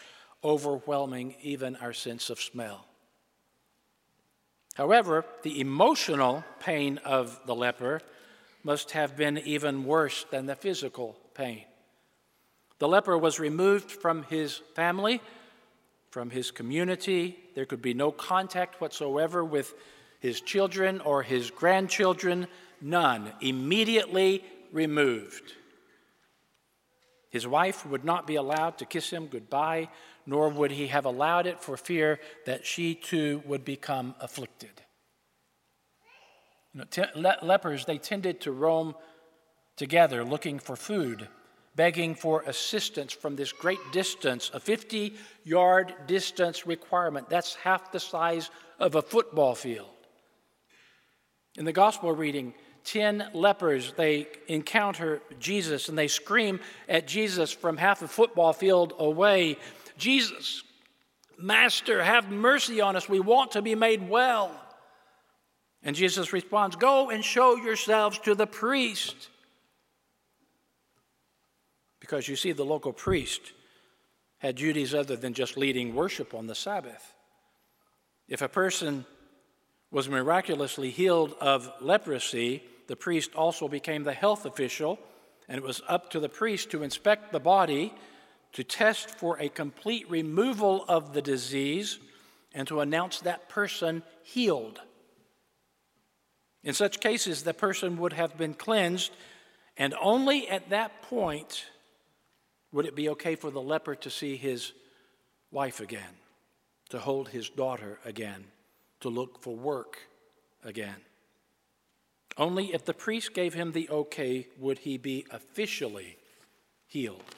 overwhelming 0.44 1.36
even 1.44 1.76
our 1.76 1.94
sense 1.94 2.32
of 2.32 2.42
smell. 2.42 2.88
However, 4.74 5.24
the 5.44 5.62
emotional 5.62 6.44
pain 6.60 6.98
of 7.06 7.40
the 7.46 7.54
leper 7.54 8.02
must 8.64 8.92
have 8.92 9.16
been 9.16 9.38
even 9.38 9.86
worse 9.86 10.26
than 10.32 10.48
the 10.48 10.56
physical 10.56 11.16
pain. 11.36 11.64
The 12.80 12.88
leper 12.88 13.20
was 13.20 13.40
removed 13.40 13.92
from 13.92 14.24
his 14.24 14.58
family, 14.76 15.22
from 16.10 16.32
his 16.32 16.50
community. 16.50 17.38
There 17.54 17.66
could 17.66 17.84
be 17.84 17.94
no 17.94 18.12
contact 18.12 18.82
whatsoever 18.82 19.46
with 19.46 19.76
his 20.20 20.42
children 20.42 21.02
or 21.02 21.22
his 21.22 21.52
grandchildren, 21.52 22.48
none. 22.82 23.32
Immediately 23.42 24.44
removed. 24.72 25.54
His 27.38 27.46
wife 27.46 27.86
would 27.86 28.04
not 28.04 28.26
be 28.26 28.34
allowed 28.34 28.80
to 28.80 28.86
kiss 28.86 29.12
him 29.12 29.28
goodbye, 29.28 29.90
nor 30.26 30.50
would 30.50 30.72
he 30.72 30.88
have 30.88 31.06
allowed 31.06 31.46
it 31.46 31.62
for 31.62 31.78
fear 31.78 32.20
that 32.48 32.66
she 32.66 32.96
too 32.96 33.44
would 33.46 33.64
become 33.64 34.16
afflicted. 34.20 34.82
You 36.74 36.80
know, 36.80 37.06
le- 37.14 37.38
lepers, 37.44 37.86
they 37.86 38.00
tended 38.00 38.42
to 38.42 38.52
roam 38.52 38.96
together 39.76 40.26
looking 40.26 40.58
for 40.58 40.76
food, 40.76 41.28
begging 41.76 42.16
for 42.16 42.42
assistance 42.48 43.14
from 43.14 43.36
this 43.36 43.52
great 43.52 43.92
distance, 43.92 44.50
a 44.52 44.60
50 44.60 45.14
yard 45.44 45.94
distance 46.08 46.66
requirement. 46.66 47.30
That's 47.30 47.54
half 47.54 47.92
the 47.92 48.00
size 48.00 48.50
of 48.80 48.96
a 48.96 49.04
football 49.04 49.54
field. 49.54 49.90
In 51.56 51.66
the 51.66 51.72
gospel 51.72 52.12
reading, 52.16 52.56
10 52.88 53.32
lepers, 53.34 53.94
they 53.98 54.28
encounter 54.48 55.22
Jesus 55.40 55.90
and 55.90 55.98
they 55.98 56.08
scream 56.08 56.60
at 56.88 57.06
Jesus 57.06 57.52
from 57.52 57.78
half 57.78 58.02
a 58.02 58.08
football 58.08 58.54
field 58.54 58.94
away 58.98 59.58
Jesus, 59.98 60.64
Master, 61.40 62.04
have 62.04 62.30
mercy 62.32 62.82
on 62.82 62.96
us. 62.96 63.10
We 63.10 63.20
want 63.20 63.52
to 63.52 63.62
be 63.62 63.76
made 63.76 64.08
well. 64.10 64.52
And 65.84 65.96
Jesus 65.96 66.34
responds, 66.34 66.76
Go 66.76 67.10
and 67.10 67.24
show 67.24 67.56
yourselves 67.56 68.20
to 68.20 68.36
the 68.36 68.48
priest. 68.48 69.30
Because 72.00 72.28
you 72.28 72.36
see, 72.36 72.52
the 72.52 72.64
local 72.64 72.94
priest 72.94 73.42
had 74.38 74.56
duties 74.56 74.94
other 74.94 75.16
than 75.16 75.34
just 75.34 75.58
leading 75.58 75.96
worship 75.96 76.34
on 76.34 76.48
the 76.48 76.56
Sabbath. 76.56 77.14
If 78.28 78.42
a 78.42 78.50
person 78.50 79.06
was 79.90 80.08
miraculously 80.08 80.92
healed 80.92 81.34
of 81.42 81.72
leprosy, 81.82 82.64
the 82.88 82.96
priest 82.96 83.36
also 83.36 83.68
became 83.68 84.04
the 84.04 84.14
health 84.14 84.46
official, 84.46 85.00
and 85.48 85.58
it 85.58 85.64
was 85.64 85.82
up 85.88 86.10
to 86.12 86.20
the 86.20 86.30
priest 86.30 86.72
to 86.72 86.84
inspect 86.84 87.32
the 87.32 87.40
body, 87.40 87.94
to 88.54 88.64
test 88.64 89.10
for 89.10 89.40
a 89.40 89.50
complete 89.50 90.10
removal 90.10 90.86
of 90.88 91.14
the 91.14 91.22
disease, 91.22 92.00
and 92.54 92.68
to 92.68 92.80
announce 92.80 93.20
that 93.20 93.50
person 93.50 94.04
healed. 94.24 94.82
In 96.64 96.74
such 96.74 97.00
cases, 97.00 97.44
the 97.44 97.54
person 97.54 97.98
would 97.98 98.14
have 98.14 98.38
been 98.38 98.54
cleansed, 98.54 99.12
and 99.78 99.94
only 100.02 100.50
at 100.50 100.70
that 100.70 101.02
point 101.04 101.66
would 102.72 102.86
it 102.86 102.96
be 102.96 103.10
okay 103.10 103.36
for 103.36 103.52
the 103.52 103.62
leper 103.62 103.96
to 103.96 104.10
see 104.10 104.36
his 104.36 104.74
wife 105.52 105.80
again, 105.80 106.18
to 106.90 107.00
hold 107.00 107.30
his 107.30 107.50
daughter 107.50 108.00
again, 108.04 108.46
to 109.02 109.10
look 109.10 109.42
for 109.42 109.56
work 109.56 110.00
again. 110.64 110.96
Only 112.38 112.74
if 112.74 112.86
the 112.86 112.94
priest 112.94 113.34
gave 113.34 113.54
him 113.54 113.72
the 113.72 113.90
okay 113.90 114.48
would 114.60 114.80
he 114.80 114.98
be 114.98 115.26
officially 115.32 116.18
healed. 116.86 117.36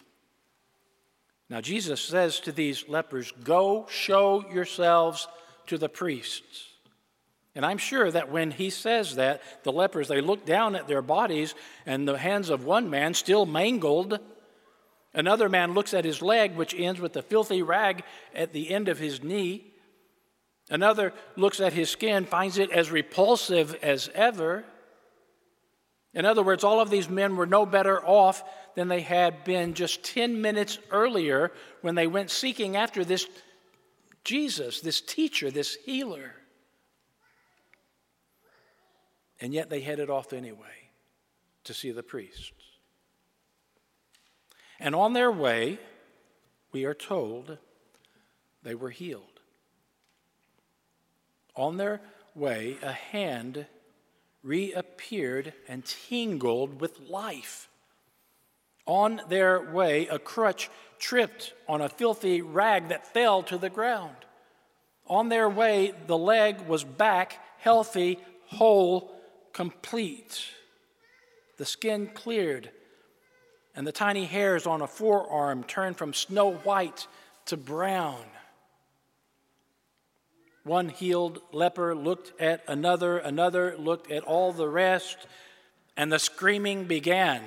Now, 1.50 1.62
Jesus 1.62 2.02
says 2.02 2.40
to 2.42 2.52
these 2.52 2.88
lepers, 2.88 3.32
Go 3.44 3.88
show 3.90 4.46
yourselves 4.52 5.28
to 5.68 5.78
the 5.78 5.90
priests. 5.90 6.66
And 7.56 7.66
I'm 7.66 7.80
sure 7.80 8.12
that 8.12 8.32
when 8.32 8.52
he 8.52 8.70
says 8.70 9.16
that, 9.16 9.42
the 9.64 9.72
lepers, 9.72 10.08
they 10.08 10.22
look 10.22 10.46
down 10.46 10.76
at 10.76 10.88
their 10.88 11.02
bodies, 11.02 11.56
and 11.86 12.08
the 12.08 12.18
hands 12.18 12.50
of 12.50 12.66
one 12.66 12.90
man 12.90 13.14
still 13.14 13.46
mangled. 13.46 14.20
Another 15.14 15.50
man 15.50 15.74
looks 15.74 15.94
at 15.94 16.06
his 16.06 16.22
leg, 16.22 16.56
which 16.56 16.76
ends 16.76 17.02
with 17.02 17.16
a 17.16 17.24
filthy 17.24 17.64
rag 17.64 18.04
at 18.36 18.54
the 18.54 18.70
end 18.70 18.88
of 18.88 19.00
his 19.00 19.24
knee. 19.24 19.74
Another 20.70 21.14
looks 21.36 21.60
at 21.60 21.74
his 21.74 21.90
skin, 21.90 22.26
finds 22.26 22.60
it 22.60 22.70
as 22.72 22.92
repulsive 22.92 23.76
as 23.82 24.10
ever. 24.14 24.64
In 26.14 26.26
other 26.26 26.42
words, 26.42 26.64
all 26.64 26.82
of 26.82 26.90
these 26.90 27.10
men 27.10 27.36
were 27.36 27.46
no 27.46 27.66
better 27.66 28.04
off 28.04 28.44
than 28.76 28.88
they 28.88 29.02
had 29.02 29.44
been 29.44 29.74
just 29.74 30.04
10 30.04 30.42
minutes 30.42 30.80
earlier 30.92 31.52
when 31.82 31.96
they 31.96 32.08
went 32.08 32.32
seeking 32.32 32.76
after 32.76 33.06
this 33.06 33.28
Jesus, 34.24 34.82
this 34.82 35.02
teacher, 35.02 35.50
this 35.50 35.76
healer. 35.86 36.36
And 39.40 39.54
yet 39.54 39.70
they 39.70 39.82
headed 39.82 40.10
off 40.10 40.34
anyway 40.34 40.92
to 41.64 41.74
see 41.74 41.92
the 41.92 42.04
priests. 42.04 42.52
And 44.80 44.96
on 44.96 45.14
their 45.14 45.32
way, 45.32 45.80
we 46.72 46.86
are 46.86 46.94
told 46.94 47.58
they 48.64 48.76
were 48.76 48.90
healed. 48.90 49.24
On 51.56 51.78
their 51.78 52.02
way, 52.36 52.78
a 52.82 52.92
hand 52.92 53.66
reappeared 54.44 55.54
and 55.68 55.86
tingled 55.86 56.80
with 56.80 57.10
life. 57.10 57.68
On 58.86 59.22
their 59.30 59.72
way, 59.72 60.08
a 60.08 60.18
crutch 60.18 60.70
tripped 60.98 61.54
on 61.68 61.82
a 61.82 61.90
filthy 61.90 62.42
rag 62.42 62.90
that 62.90 63.14
fell 63.14 63.44
to 63.44 63.58
the 63.58 63.70
ground. 63.70 64.16
On 65.08 65.30
their 65.30 65.50
way, 65.50 65.94
the 66.08 66.18
leg 66.18 66.62
was 66.68 66.84
back, 66.84 67.40
healthy, 67.60 68.20
whole, 68.48 69.12
complete. 69.54 70.46
The 71.58 71.66
skin 71.66 72.08
cleared, 72.08 72.72
and 73.76 73.86
the 73.86 73.92
tiny 73.92 74.26
hairs 74.26 74.66
on 74.66 74.82
a 74.82 74.88
forearm 74.88 75.64
turned 75.64 75.98
from 75.98 76.14
snow 76.14 76.54
white 76.54 77.08
to 77.46 77.58
brown. 77.58 78.24
One 80.64 80.90
healed 80.90 81.40
leper 81.52 81.96
looked 81.96 82.40
at 82.40 82.64
another, 82.68 83.18
another 83.18 83.76
looked 83.78 84.12
at 84.12 84.24
all 84.24 84.52
the 84.52 84.68
rest, 84.68 85.18
and 85.96 86.12
the 86.12 86.20
screaming 86.20 86.86
began. 86.86 87.44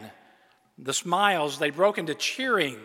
The 0.78 0.94
smiles, 0.94 1.58
they 1.58 1.70
broke 1.70 1.98
into 1.98 2.14
cheering. 2.14 2.78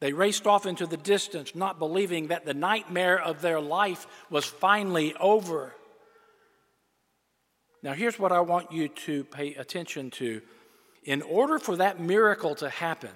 They 0.00 0.12
raced 0.12 0.46
off 0.46 0.66
into 0.66 0.86
the 0.86 0.96
distance, 0.96 1.54
not 1.54 1.78
believing 1.78 2.28
that 2.28 2.44
the 2.44 2.54
nightmare 2.54 3.20
of 3.20 3.40
their 3.40 3.60
life 3.60 4.06
was 4.30 4.44
finally 4.44 5.14
over. 5.20 5.74
Now, 7.82 7.94
here's 7.94 8.18
what 8.18 8.32
I 8.32 8.40
want 8.40 8.72
you 8.72 8.88
to 8.88 9.24
pay 9.24 9.54
attention 9.54 10.10
to. 10.12 10.42
In 11.04 11.22
order 11.22 11.58
for 11.58 11.76
that 11.76 12.00
miracle 12.00 12.54
to 12.56 12.68
happen, 12.68 13.10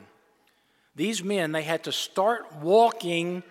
these 0.97 1.23
men, 1.23 1.53
they 1.53 1.63
had 1.63 1.85
to 1.85 1.93
start 1.93 2.47
walking 2.57 3.43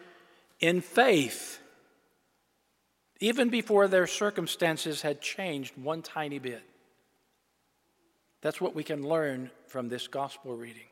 in 0.60 0.82
faith, 0.82 1.60
even 3.20 3.50
before 3.50 3.88
their 3.88 4.08
circumstances 4.08 5.02
had 5.02 5.22
changed 5.22 5.74
one 5.78 6.02
tiny 6.02 6.40
bit. 6.40 6.64
That's 8.42 8.62
what 8.62 8.76
we 8.76 8.84
can 8.84 9.08
learn 9.08 9.50
from 9.68 9.90
this 9.90 10.08
gospel 10.08 10.56
reading. 10.56 10.88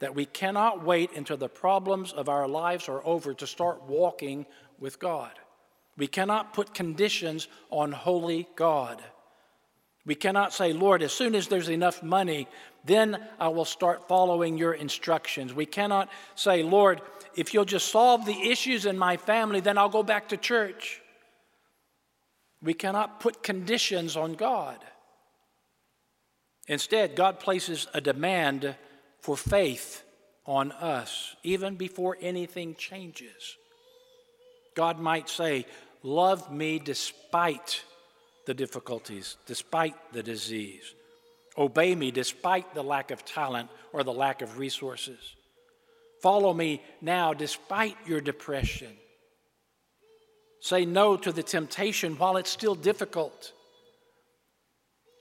That 0.00 0.14
we 0.14 0.26
cannot 0.26 0.84
wait 0.84 1.10
until 1.16 1.36
the 1.36 1.48
problems 1.48 2.12
of 2.12 2.28
our 2.28 2.46
lives 2.46 2.88
are 2.88 3.04
over 3.06 3.32
to 3.34 3.46
start 3.46 3.84
walking 3.84 4.44
with 4.78 4.98
God. 4.98 5.32
We 5.96 6.06
cannot 6.06 6.52
put 6.52 6.74
conditions 6.74 7.48
on 7.70 7.92
holy 7.92 8.46
God. 8.56 9.02
We 10.04 10.14
cannot 10.14 10.52
say, 10.52 10.72
Lord, 10.72 11.02
as 11.02 11.12
soon 11.12 11.34
as 11.34 11.48
there's 11.48 11.70
enough 11.70 12.02
money, 12.02 12.46
then 12.84 13.26
I 13.40 13.48
will 13.48 13.64
start 13.64 14.06
following 14.06 14.58
your 14.58 14.74
instructions. 14.74 15.54
We 15.54 15.66
cannot 15.66 16.10
say, 16.34 16.62
Lord, 16.62 17.00
if 17.34 17.54
you'll 17.54 17.64
just 17.64 17.88
solve 17.88 18.26
the 18.26 18.50
issues 18.50 18.86
in 18.86 18.98
my 18.98 19.16
family, 19.16 19.60
then 19.60 19.78
I'll 19.78 19.88
go 19.88 20.02
back 20.02 20.28
to 20.28 20.36
church. 20.36 21.00
We 22.62 22.74
cannot 22.74 23.20
put 23.20 23.42
conditions 23.42 24.16
on 24.16 24.34
God. 24.34 24.78
Instead, 26.68 27.14
God 27.14 27.38
places 27.38 27.86
a 27.94 28.00
demand 28.00 28.74
for 29.20 29.36
faith 29.36 30.02
on 30.44 30.72
us, 30.72 31.36
even 31.42 31.76
before 31.76 32.16
anything 32.20 32.74
changes. 32.74 33.56
God 34.74 34.98
might 34.98 35.28
say, 35.28 35.66
Love 36.02 36.52
me 36.52 36.78
despite 36.78 37.82
the 38.46 38.54
difficulties, 38.54 39.36
despite 39.46 39.94
the 40.12 40.22
disease. 40.22 40.94
Obey 41.58 41.94
me 41.94 42.10
despite 42.10 42.74
the 42.74 42.84
lack 42.84 43.10
of 43.10 43.24
talent 43.24 43.68
or 43.92 44.04
the 44.04 44.12
lack 44.12 44.42
of 44.42 44.58
resources. 44.58 45.18
Follow 46.22 46.52
me 46.54 46.82
now 47.00 47.34
despite 47.34 47.96
your 48.06 48.20
depression. 48.20 48.92
Say 50.60 50.84
no 50.84 51.16
to 51.16 51.32
the 51.32 51.42
temptation 51.42 52.16
while 52.16 52.36
it's 52.36 52.50
still 52.50 52.74
difficult. 52.74 53.52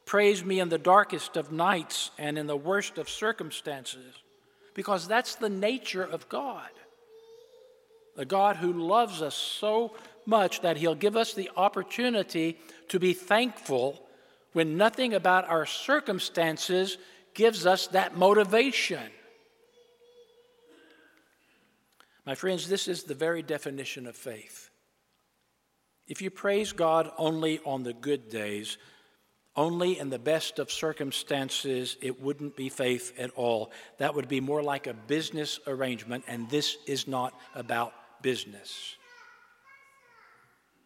Praise 0.05 0.43
me 0.45 0.59
in 0.59 0.69
the 0.69 0.77
darkest 0.77 1.35
of 1.35 1.51
nights 1.51 2.11
and 2.17 2.37
in 2.37 2.47
the 2.47 2.55
worst 2.55 2.97
of 2.97 3.09
circumstances, 3.09 4.13
because 4.73 5.07
that's 5.07 5.35
the 5.35 5.49
nature 5.49 6.03
of 6.03 6.29
God. 6.29 6.69
A 8.17 8.25
God 8.25 8.57
who 8.57 8.71
loves 8.71 9.21
us 9.21 9.35
so 9.35 9.95
much 10.25 10.61
that 10.61 10.77
He'll 10.77 10.95
give 10.95 11.17
us 11.17 11.33
the 11.33 11.51
opportunity 11.57 12.57
to 12.89 12.99
be 12.99 13.13
thankful 13.13 14.01
when 14.53 14.77
nothing 14.77 15.13
about 15.13 15.49
our 15.49 15.65
circumstances 15.65 16.97
gives 17.33 17.65
us 17.65 17.87
that 17.87 18.15
motivation. 18.15 19.11
My 22.25 22.35
friends, 22.35 22.67
this 22.67 22.87
is 22.87 23.03
the 23.03 23.13
very 23.13 23.43
definition 23.43 24.07
of 24.07 24.15
faith. 24.15 24.69
If 26.07 26.21
you 26.21 26.29
praise 26.29 26.71
God 26.71 27.11
only 27.17 27.59
on 27.65 27.83
the 27.83 27.93
good 27.93 28.29
days, 28.29 28.77
only 29.55 29.97
in 29.97 30.09
the 30.09 30.19
best 30.19 30.59
of 30.59 30.71
circumstances, 30.71 31.97
it 32.01 32.21
wouldn't 32.21 32.55
be 32.55 32.69
faith 32.69 33.13
at 33.17 33.31
all. 33.31 33.71
That 33.97 34.13
would 34.13 34.27
be 34.27 34.41
more 34.41 34.61
like 34.61 34.85
a 34.85 34.93
business 34.93 35.59
arrangement, 35.65 36.25
and 36.27 36.49
this 36.49 36.77
is 36.85 37.07
not 37.07 37.33
about 37.55 37.93
business. 38.21 38.95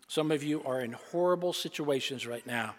Some 0.07 0.31
of 0.31 0.43
you 0.43 0.63
are 0.63 0.81
in 0.81 0.93
horrible 1.11 1.53
situations 1.53 2.25
right 2.25 2.45
now. 2.45 2.75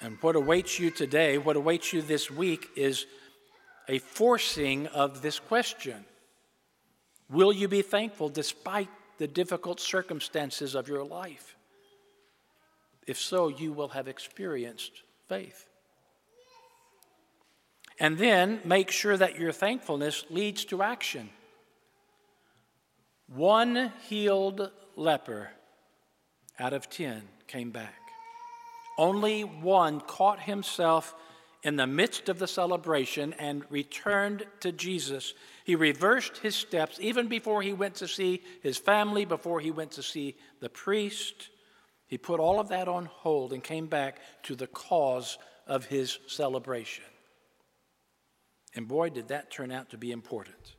And 0.00 0.18
what 0.20 0.36
awaits 0.36 0.78
you 0.78 0.90
today, 0.90 1.38
what 1.38 1.56
awaits 1.56 1.92
you 1.92 2.02
this 2.02 2.30
week, 2.30 2.68
is 2.76 3.06
a 3.88 3.98
forcing 3.98 4.86
of 4.88 5.22
this 5.22 5.38
question 5.38 6.04
Will 7.28 7.52
you 7.52 7.68
be 7.68 7.82
thankful 7.82 8.28
despite 8.28 8.88
the 9.20 9.28
difficult 9.28 9.78
circumstances 9.78 10.74
of 10.74 10.88
your 10.88 11.04
life? 11.04 11.54
If 13.06 13.18
so, 13.18 13.48
you 13.48 13.70
will 13.70 13.88
have 13.88 14.08
experienced 14.08 15.02
faith. 15.28 15.68
And 17.98 18.16
then 18.16 18.60
make 18.64 18.90
sure 18.90 19.18
that 19.18 19.38
your 19.38 19.52
thankfulness 19.52 20.24
leads 20.30 20.64
to 20.66 20.82
action. 20.82 21.28
One 23.28 23.92
healed 24.08 24.70
leper 24.96 25.50
out 26.58 26.72
of 26.72 26.88
10 26.88 27.20
came 27.46 27.72
back. 27.72 28.00
Only 28.96 29.42
one 29.42 30.00
caught 30.00 30.40
himself 30.40 31.14
in 31.62 31.76
the 31.76 31.86
midst 31.86 32.28
of 32.28 32.38
the 32.38 32.46
celebration 32.46 33.34
and 33.34 33.64
returned 33.70 34.46
to 34.60 34.72
Jesus. 34.72 35.34
He 35.64 35.74
reversed 35.74 36.38
his 36.38 36.56
steps 36.56 36.98
even 37.00 37.28
before 37.28 37.62
he 37.62 37.72
went 37.72 37.96
to 37.96 38.08
see 38.08 38.42
his 38.62 38.78
family, 38.78 39.24
before 39.24 39.60
he 39.60 39.70
went 39.70 39.92
to 39.92 40.02
see 40.02 40.36
the 40.60 40.70
priest. 40.70 41.50
He 42.06 42.18
put 42.18 42.40
all 42.40 42.58
of 42.58 42.68
that 42.68 42.88
on 42.88 43.06
hold 43.06 43.52
and 43.52 43.62
came 43.62 43.86
back 43.86 44.20
to 44.44 44.56
the 44.56 44.66
cause 44.66 45.38
of 45.66 45.84
his 45.84 46.18
celebration. 46.26 47.04
And 48.74 48.88
boy, 48.88 49.10
did 49.10 49.28
that 49.28 49.50
turn 49.50 49.70
out 49.70 49.90
to 49.90 49.98
be 49.98 50.12
important. 50.12 50.76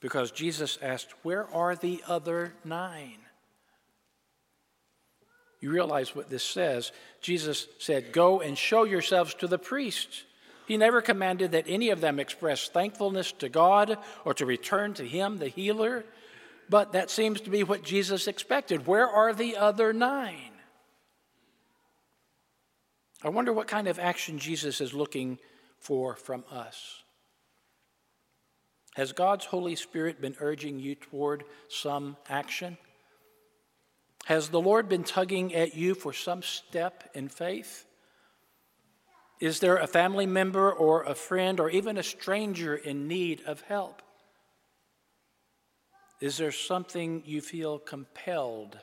Because 0.00 0.30
Jesus 0.30 0.78
asked, 0.80 1.12
Where 1.22 1.48
are 1.52 1.74
the 1.74 2.02
other 2.06 2.54
nine? 2.64 3.18
You 5.60 5.70
realize 5.70 6.16
what 6.16 6.30
this 6.30 6.42
says. 6.42 6.90
Jesus 7.20 7.66
said, 7.78 8.12
Go 8.12 8.40
and 8.40 8.56
show 8.56 8.84
yourselves 8.84 9.34
to 9.34 9.46
the 9.46 9.58
priests. 9.58 10.24
He 10.66 10.76
never 10.76 11.02
commanded 11.02 11.52
that 11.52 11.64
any 11.66 11.90
of 11.90 12.00
them 12.00 12.20
express 12.20 12.68
thankfulness 12.68 13.32
to 13.32 13.48
God 13.48 13.98
or 14.24 14.34
to 14.34 14.46
return 14.46 14.94
to 14.94 15.04
Him, 15.04 15.38
the 15.38 15.48
healer, 15.48 16.04
but 16.68 16.92
that 16.92 17.10
seems 17.10 17.40
to 17.40 17.50
be 17.50 17.64
what 17.64 17.82
Jesus 17.82 18.28
expected. 18.28 18.86
Where 18.86 19.08
are 19.08 19.34
the 19.34 19.56
other 19.56 19.92
nine? 19.92 20.52
I 23.22 23.28
wonder 23.28 23.52
what 23.52 23.66
kind 23.66 23.88
of 23.88 23.98
action 23.98 24.38
Jesus 24.38 24.80
is 24.80 24.94
looking 24.94 25.38
for 25.78 26.14
from 26.14 26.44
us. 26.50 27.02
Has 28.94 29.12
God's 29.12 29.44
Holy 29.44 29.76
Spirit 29.76 30.20
been 30.20 30.36
urging 30.40 30.78
you 30.78 30.94
toward 30.94 31.44
some 31.68 32.16
action? 32.28 32.78
Has 34.30 34.48
the 34.48 34.60
Lord 34.60 34.88
been 34.88 35.02
tugging 35.02 35.56
at 35.56 35.74
you 35.74 35.96
for 35.96 36.12
some 36.12 36.40
step 36.40 37.10
in 37.14 37.28
faith? 37.28 37.84
Is 39.40 39.58
there 39.58 39.78
a 39.78 39.88
family 39.88 40.24
member 40.24 40.70
or 40.70 41.02
a 41.02 41.16
friend 41.16 41.58
or 41.58 41.68
even 41.68 41.98
a 41.98 42.04
stranger 42.04 42.76
in 42.76 43.08
need 43.08 43.42
of 43.44 43.62
help? 43.62 44.02
Is 46.20 46.36
there 46.36 46.52
something 46.52 47.24
you 47.26 47.40
feel 47.40 47.80
compelled 47.80 48.78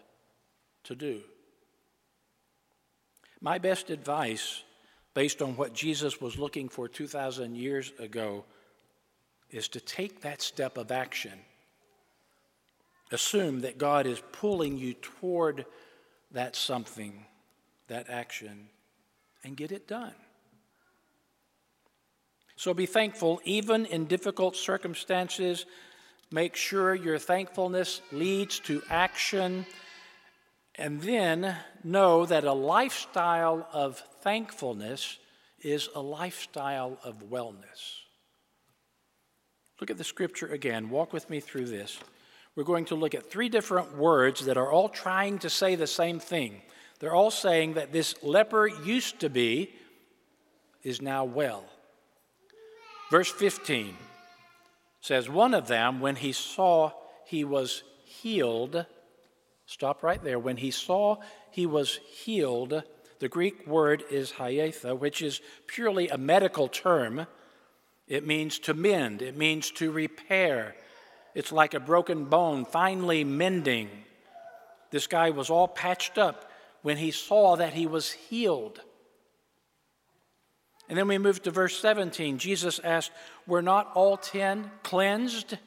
to 0.83 0.95
do? 0.95 1.21
My 3.39 3.57
best 3.57 3.89
advice, 3.89 4.65
based 5.13 5.41
on 5.41 5.55
what 5.55 5.73
Jesus 5.73 6.19
was 6.19 6.37
looking 6.37 6.67
for 6.67 6.89
2,000 6.89 7.55
years 7.55 7.93
ago, 7.99 8.43
is 9.49 9.69
to 9.69 9.79
take 9.79 10.19
that 10.23 10.41
step 10.41 10.77
of 10.77 10.91
action 10.91 11.39
Assume 13.11 13.61
that 13.61 13.77
God 13.77 14.05
is 14.05 14.21
pulling 14.31 14.77
you 14.77 14.93
toward 14.93 15.65
that 16.31 16.55
something, 16.55 17.25
that 17.87 18.09
action, 18.09 18.67
and 19.43 19.55
get 19.55 19.71
it 19.71 19.87
done. 19.87 20.13
So 22.57 22.73
be 22.73 22.85
thankful 22.85 23.39
even 23.45 23.85
in 23.85 24.05
difficult 24.05 24.55
circumstances. 24.55 25.65
Make 26.31 26.55
sure 26.55 26.95
your 26.95 27.19
thankfulness 27.19 28.01
leads 28.11 28.59
to 28.61 28.81
action. 28.89 29.65
And 30.75 31.01
then 31.01 31.55
know 31.83 32.25
that 32.25 32.43
a 32.43 32.53
lifestyle 32.53 33.67
of 33.71 33.99
thankfulness 34.21 35.17
is 35.61 35.87
a 35.95 36.01
lifestyle 36.01 36.97
of 37.03 37.29
wellness. 37.29 38.01
Look 39.79 39.91
at 39.91 39.97
the 39.97 40.03
scripture 40.03 40.47
again. 40.47 40.89
Walk 40.89 41.13
with 41.13 41.29
me 41.29 41.39
through 41.39 41.65
this 41.65 41.99
we're 42.57 42.63
going 42.63 42.85
to 42.85 42.95
look 42.95 43.13
at 43.13 43.29
three 43.29 43.49
different 43.49 43.95
words 43.95 44.45
that 44.45 44.57
are 44.57 44.71
all 44.71 44.89
trying 44.89 45.37
to 45.37 45.49
say 45.49 45.75
the 45.75 45.85
same 45.85 46.19
thing. 46.19 46.59
They're 46.99 47.13
all 47.13 47.29
saying 47.29 47.75
that 47.75 47.93
this 47.93 48.15
leper 48.23 48.65
used 48.65 49.19
to 49.19 49.29
be 49.29 49.75
is 50.81 50.99
now 50.99 51.23
well. 51.23 51.65
Verse 53.11 53.31
15 53.31 53.95
says, 55.01 55.29
One 55.29 55.53
of 55.53 55.67
them, 55.67 55.99
when 55.99 56.15
he 56.15 56.31
saw 56.31 56.93
he 57.27 57.43
was 57.43 57.83
healed, 58.03 58.87
stop 59.67 60.01
right 60.01 60.23
there. 60.23 60.39
When 60.39 60.57
he 60.57 60.71
saw 60.71 61.17
he 61.51 61.67
was 61.67 61.99
healed, 62.09 62.81
the 63.19 63.29
Greek 63.29 63.67
word 63.67 64.03
is 64.09 64.31
hyatha, 64.31 64.97
which 64.97 65.21
is 65.21 65.41
purely 65.67 66.09
a 66.09 66.17
medical 66.17 66.67
term. 66.67 67.27
It 68.07 68.25
means 68.25 68.57
to 68.59 68.73
mend, 68.73 69.21
it 69.21 69.37
means 69.37 69.69
to 69.73 69.91
repair. 69.91 70.73
It's 71.35 71.51
like 71.51 71.73
a 71.73 71.79
broken 71.79 72.25
bone, 72.25 72.65
finally 72.65 73.23
mending. 73.23 73.89
This 74.91 75.07
guy 75.07 75.29
was 75.29 75.49
all 75.49 75.67
patched 75.67 76.17
up 76.17 76.49
when 76.81 76.97
he 76.97 77.11
saw 77.11 77.55
that 77.57 77.73
he 77.73 77.85
was 77.85 78.11
healed. 78.11 78.81
And 80.89 80.97
then 80.97 81.07
we 81.07 81.17
move 81.17 81.43
to 81.43 81.51
verse 81.51 81.77
17. 81.79 82.37
Jesus 82.37 82.79
asked, 82.83 83.11
Were 83.45 83.61
not 83.61 83.91
all 83.93 84.17
ten 84.17 84.71
cleansed? 84.83 85.57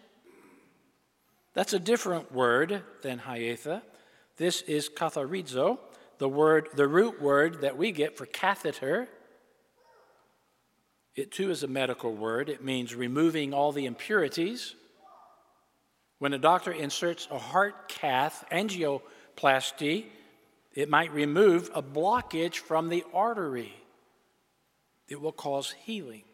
That's 1.53 1.73
a 1.73 1.79
different 1.79 2.33
word 2.33 2.83
than 3.03 3.19
hyatha. 3.19 3.83
This 4.37 4.63
is 4.63 4.89
katharizo, 4.89 5.79
the 6.19 6.29
word, 6.29 6.69
the 6.75 6.89
root 6.89 7.21
word 7.21 7.61
that 7.63 7.77
we 7.77 7.93
get 7.93 8.17
for 8.17 8.25
catheter. 8.25 9.09
It 11.15 11.33
too 11.33 11.51
is 11.51 11.63
a 11.63 11.69
medical 11.69 12.15
word. 12.15 12.49
It 12.49 12.65
means 12.65 12.95
removing 12.95 13.53
all 13.53 13.73
the 13.73 13.85
impurities. 13.85 14.75
When 16.21 16.35
a 16.35 16.39
doctor 16.39 16.71
inserts 16.71 17.27
a 17.31 17.39
heart 17.39 17.89
cath, 17.89 18.45
angioplasty, 18.53 20.05
it 20.75 20.91
might 20.91 21.15
remove 21.15 21.71
a 21.75 21.83
blockage 21.83 22.57
from 22.57 22.91
the 22.91 23.05
artery. 23.15 23.75
It 25.09 25.19
will 25.19 25.33
cause 25.33 25.75
healing. 25.85 26.25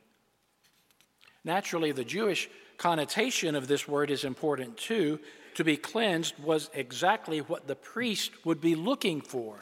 Naturally, 1.45 1.93
the 1.93 2.05
Jewish 2.05 2.51
connotation 2.79 3.55
of 3.55 3.69
this 3.69 3.87
word 3.87 4.11
is 4.11 4.25
important 4.25 4.77
too. 4.77 5.21
To 5.55 5.63
be 5.63 5.77
cleansed 5.77 6.37
was 6.41 6.69
exactly 6.75 7.39
what 7.39 7.69
the 7.69 7.77
priest 7.77 8.33
would 8.45 8.61
be 8.61 8.75
looking 8.75 9.21
for. 9.21 9.57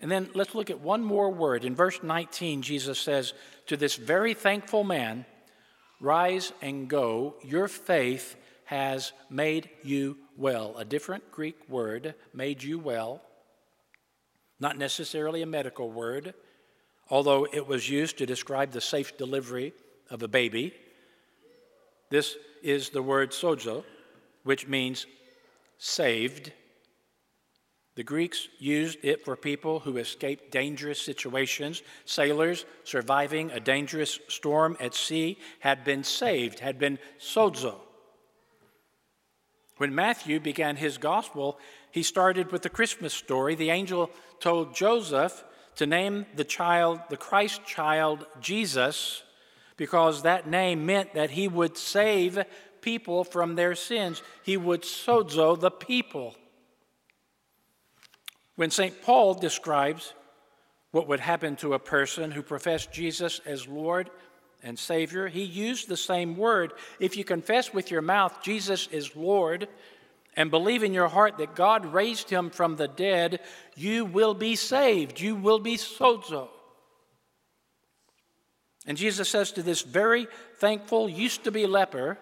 And 0.00 0.08
then 0.08 0.30
let's 0.32 0.54
look 0.54 0.70
at 0.70 0.80
one 0.80 1.02
more 1.02 1.28
word. 1.28 1.64
In 1.64 1.74
verse 1.74 2.00
19, 2.04 2.62
Jesus 2.62 3.00
says 3.00 3.34
to 3.66 3.76
this 3.76 3.96
very 3.96 4.32
thankful 4.32 4.84
man, 4.84 5.26
Rise 6.02 6.52
and 6.60 6.88
go, 6.88 7.36
your 7.44 7.68
faith 7.68 8.34
has 8.64 9.12
made 9.30 9.70
you 9.84 10.18
well. 10.36 10.74
A 10.76 10.84
different 10.84 11.30
Greek 11.30 11.56
word, 11.68 12.16
made 12.34 12.60
you 12.60 12.80
well, 12.80 13.22
not 14.58 14.76
necessarily 14.76 15.42
a 15.42 15.46
medical 15.46 15.92
word, 15.92 16.34
although 17.08 17.46
it 17.52 17.68
was 17.68 17.88
used 17.88 18.18
to 18.18 18.26
describe 18.26 18.72
the 18.72 18.80
safe 18.80 19.16
delivery 19.16 19.74
of 20.10 20.24
a 20.24 20.28
baby. 20.28 20.74
This 22.10 22.36
is 22.64 22.90
the 22.90 23.02
word 23.02 23.30
sozo, 23.30 23.84
which 24.42 24.66
means 24.66 25.06
saved. 25.78 26.50
The 27.94 28.02
Greeks 28.02 28.48
used 28.58 28.98
it 29.02 29.24
for 29.24 29.36
people 29.36 29.80
who 29.80 29.98
escaped 29.98 30.50
dangerous 30.50 31.00
situations. 31.00 31.82
Sailors 32.04 32.64
surviving 32.84 33.50
a 33.50 33.60
dangerous 33.60 34.18
storm 34.28 34.76
at 34.80 34.94
sea 34.94 35.38
had 35.60 35.84
been 35.84 36.02
saved, 36.02 36.60
had 36.60 36.78
been 36.78 36.98
sozo. 37.20 37.76
When 39.76 39.94
Matthew 39.94 40.40
began 40.40 40.76
his 40.76 40.96
gospel, 40.96 41.58
he 41.90 42.02
started 42.02 42.50
with 42.50 42.62
the 42.62 42.70
Christmas 42.70 43.12
story. 43.12 43.54
The 43.54 43.70
angel 43.70 44.10
told 44.40 44.74
Joseph 44.74 45.44
to 45.76 45.86
name 45.86 46.26
the 46.34 46.44
child, 46.44 47.00
the 47.10 47.16
Christ 47.16 47.64
child, 47.66 48.26
Jesus 48.40 49.22
because 49.76 50.22
that 50.22 50.46
name 50.46 50.86
meant 50.86 51.14
that 51.14 51.30
he 51.30 51.48
would 51.48 51.76
save 51.76 52.44
people 52.80 53.24
from 53.24 53.54
their 53.54 53.74
sins. 53.74 54.22
He 54.42 54.56
would 54.56 54.82
sozo 54.82 55.58
the 55.58 55.70
people. 55.70 56.36
When 58.56 58.70
St. 58.70 59.02
Paul 59.02 59.34
describes 59.34 60.12
what 60.90 61.08
would 61.08 61.20
happen 61.20 61.56
to 61.56 61.74
a 61.74 61.78
person 61.78 62.30
who 62.30 62.42
professed 62.42 62.92
Jesus 62.92 63.40
as 63.46 63.66
Lord 63.66 64.10
and 64.62 64.78
Savior, 64.78 65.26
he 65.28 65.42
used 65.42 65.88
the 65.88 65.96
same 65.96 66.36
word. 66.36 66.72
If 67.00 67.16
you 67.16 67.24
confess 67.24 67.72
with 67.72 67.90
your 67.90 68.02
mouth 68.02 68.42
Jesus 68.42 68.88
is 68.88 69.16
Lord 69.16 69.68
and 70.34 70.50
believe 70.50 70.82
in 70.82 70.92
your 70.94 71.08
heart 71.08 71.38
that 71.38 71.54
God 71.54 71.86
raised 71.86 72.30
him 72.30 72.50
from 72.50 72.76
the 72.76 72.88
dead, 72.88 73.40
you 73.74 74.04
will 74.04 74.34
be 74.34 74.56
saved. 74.56 75.20
You 75.20 75.34
will 75.34 75.58
be 75.58 75.76
sozo. 75.76 76.48
And 78.86 78.98
Jesus 78.98 79.28
says 79.28 79.52
to 79.52 79.62
this 79.62 79.82
very 79.82 80.26
thankful, 80.58 81.08
used 81.08 81.44
to 81.44 81.50
be 81.50 81.66
leper, 81.66 82.18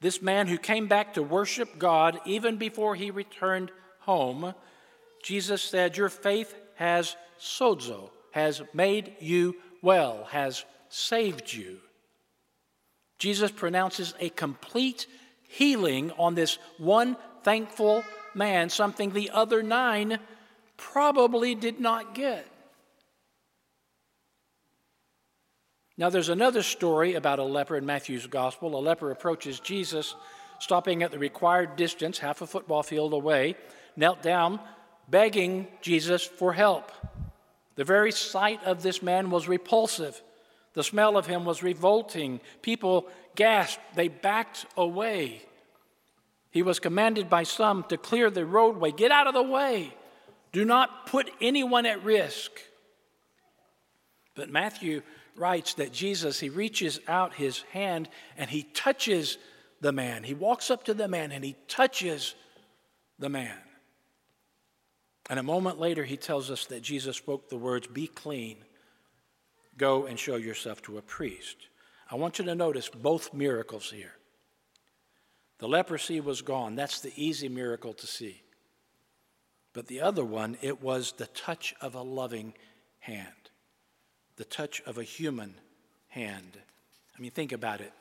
this 0.00 0.22
man 0.22 0.46
who 0.46 0.58
came 0.58 0.86
back 0.86 1.14
to 1.14 1.22
worship 1.22 1.78
God 1.78 2.20
even 2.24 2.56
before 2.56 2.94
he 2.94 3.10
returned 3.10 3.70
home, 4.00 4.54
Jesus 5.24 5.62
said, 5.62 5.96
Your 5.96 6.10
faith 6.10 6.54
has 6.74 7.16
sozo, 7.40 8.10
has 8.32 8.62
made 8.74 9.14
you 9.20 9.56
well, 9.80 10.24
has 10.30 10.66
saved 10.90 11.50
you. 11.50 11.78
Jesus 13.18 13.50
pronounces 13.50 14.12
a 14.20 14.28
complete 14.28 15.06
healing 15.48 16.12
on 16.18 16.34
this 16.34 16.58
one 16.76 17.16
thankful 17.42 18.04
man, 18.34 18.68
something 18.68 19.10
the 19.10 19.30
other 19.30 19.62
nine 19.62 20.18
probably 20.76 21.54
did 21.54 21.80
not 21.80 22.14
get. 22.14 22.46
Now, 25.96 26.10
there's 26.10 26.28
another 26.28 26.62
story 26.62 27.14
about 27.14 27.38
a 27.38 27.44
leper 27.44 27.78
in 27.78 27.86
Matthew's 27.86 28.26
gospel. 28.26 28.78
A 28.78 28.80
leper 28.80 29.10
approaches 29.10 29.58
Jesus, 29.58 30.14
stopping 30.58 31.02
at 31.02 31.12
the 31.12 31.18
required 31.18 31.76
distance, 31.76 32.18
half 32.18 32.42
a 32.42 32.46
football 32.46 32.82
field 32.82 33.14
away, 33.14 33.54
knelt 33.96 34.20
down, 34.20 34.60
begging 35.08 35.66
Jesus 35.80 36.24
for 36.24 36.52
help. 36.52 36.90
The 37.76 37.84
very 37.84 38.12
sight 38.12 38.62
of 38.64 38.82
this 38.82 39.02
man 39.02 39.30
was 39.30 39.48
repulsive. 39.48 40.20
The 40.74 40.84
smell 40.84 41.16
of 41.16 41.26
him 41.26 41.44
was 41.44 41.62
revolting. 41.62 42.40
People 42.62 43.06
gasped, 43.34 43.82
they 43.94 44.08
backed 44.08 44.66
away. 44.76 45.42
He 46.50 46.62
was 46.62 46.78
commanded 46.78 47.28
by 47.28 47.42
some 47.42 47.84
to 47.84 47.96
clear 47.96 48.30
the 48.30 48.46
roadway. 48.46 48.92
Get 48.92 49.10
out 49.10 49.26
of 49.26 49.34
the 49.34 49.42
way. 49.42 49.92
Do 50.52 50.64
not 50.64 51.06
put 51.06 51.30
anyone 51.40 51.84
at 51.84 52.04
risk. 52.04 52.52
But 54.36 54.50
Matthew 54.50 55.02
writes 55.36 55.74
that 55.74 55.92
Jesus, 55.92 56.38
he 56.38 56.48
reaches 56.48 57.00
out 57.08 57.34
his 57.34 57.62
hand 57.72 58.08
and 58.36 58.48
he 58.48 58.62
touches 58.62 59.36
the 59.80 59.92
man. 59.92 60.22
He 60.22 60.34
walks 60.34 60.70
up 60.70 60.84
to 60.84 60.94
the 60.94 61.08
man 61.08 61.32
and 61.32 61.44
he 61.44 61.56
touches 61.66 62.36
the 63.18 63.28
man. 63.28 63.56
And 65.30 65.38
a 65.38 65.42
moment 65.42 65.80
later, 65.80 66.04
he 66.04 66.16
tells 66.16 66.50
us 66.50 66.66
that 66.66 66.82
Jesus 66.82 67.16
spoke 67.16 67.48
the 67.48 67.56
words, 67.56 67.86
Be 67.86 68.06
clean, 68.06 68.58
go 69.78 70.06
and 70.06 70.18
show 70.18 70.36
yourself 70.36 70.82
to 70.82 70.98
a 70.98 71.02
priest. 71.02 71.56
I 72.10 72.16
want 72.16 72.38
you 72.38 72.44
to 72.44 72.54
notice 72.54 72.88
both 72.88 73.32
miracles 73.32 73.90
here. 73.90 74.12
The 75.58 75.68
leprosy 75.68 76.20
was 76.20 76.42
gone. 76.42 76.76
That's 76.76 77.00
the 77.00 77.12
easy 77.16 77.48
miracle 77.48 77.94
to 77.94 78.06
see. 78.06 78.42
But 79.72 79.86
the 79.86 80.02
other 80.02 80.24
one, 80.24 80.58
it 80.60 80.82
was 80.82 81.12
the 81.12 81.26
touch 81.28 81.74
of 81.80 81.94
a 81.94 82.02
loving 82.02 82.54
hand 83.00 83.44
the 84.36 84.44
touch 84.44 84.82
of 84.86 84.98
a 84.98 85.04
human 85.04 85.54
hand. 86.08 86.58
I 87.16 87.20
mean, 87.20 87.30
think 87.30 87.52
about 87.52 87.80
it. 87.80 87.92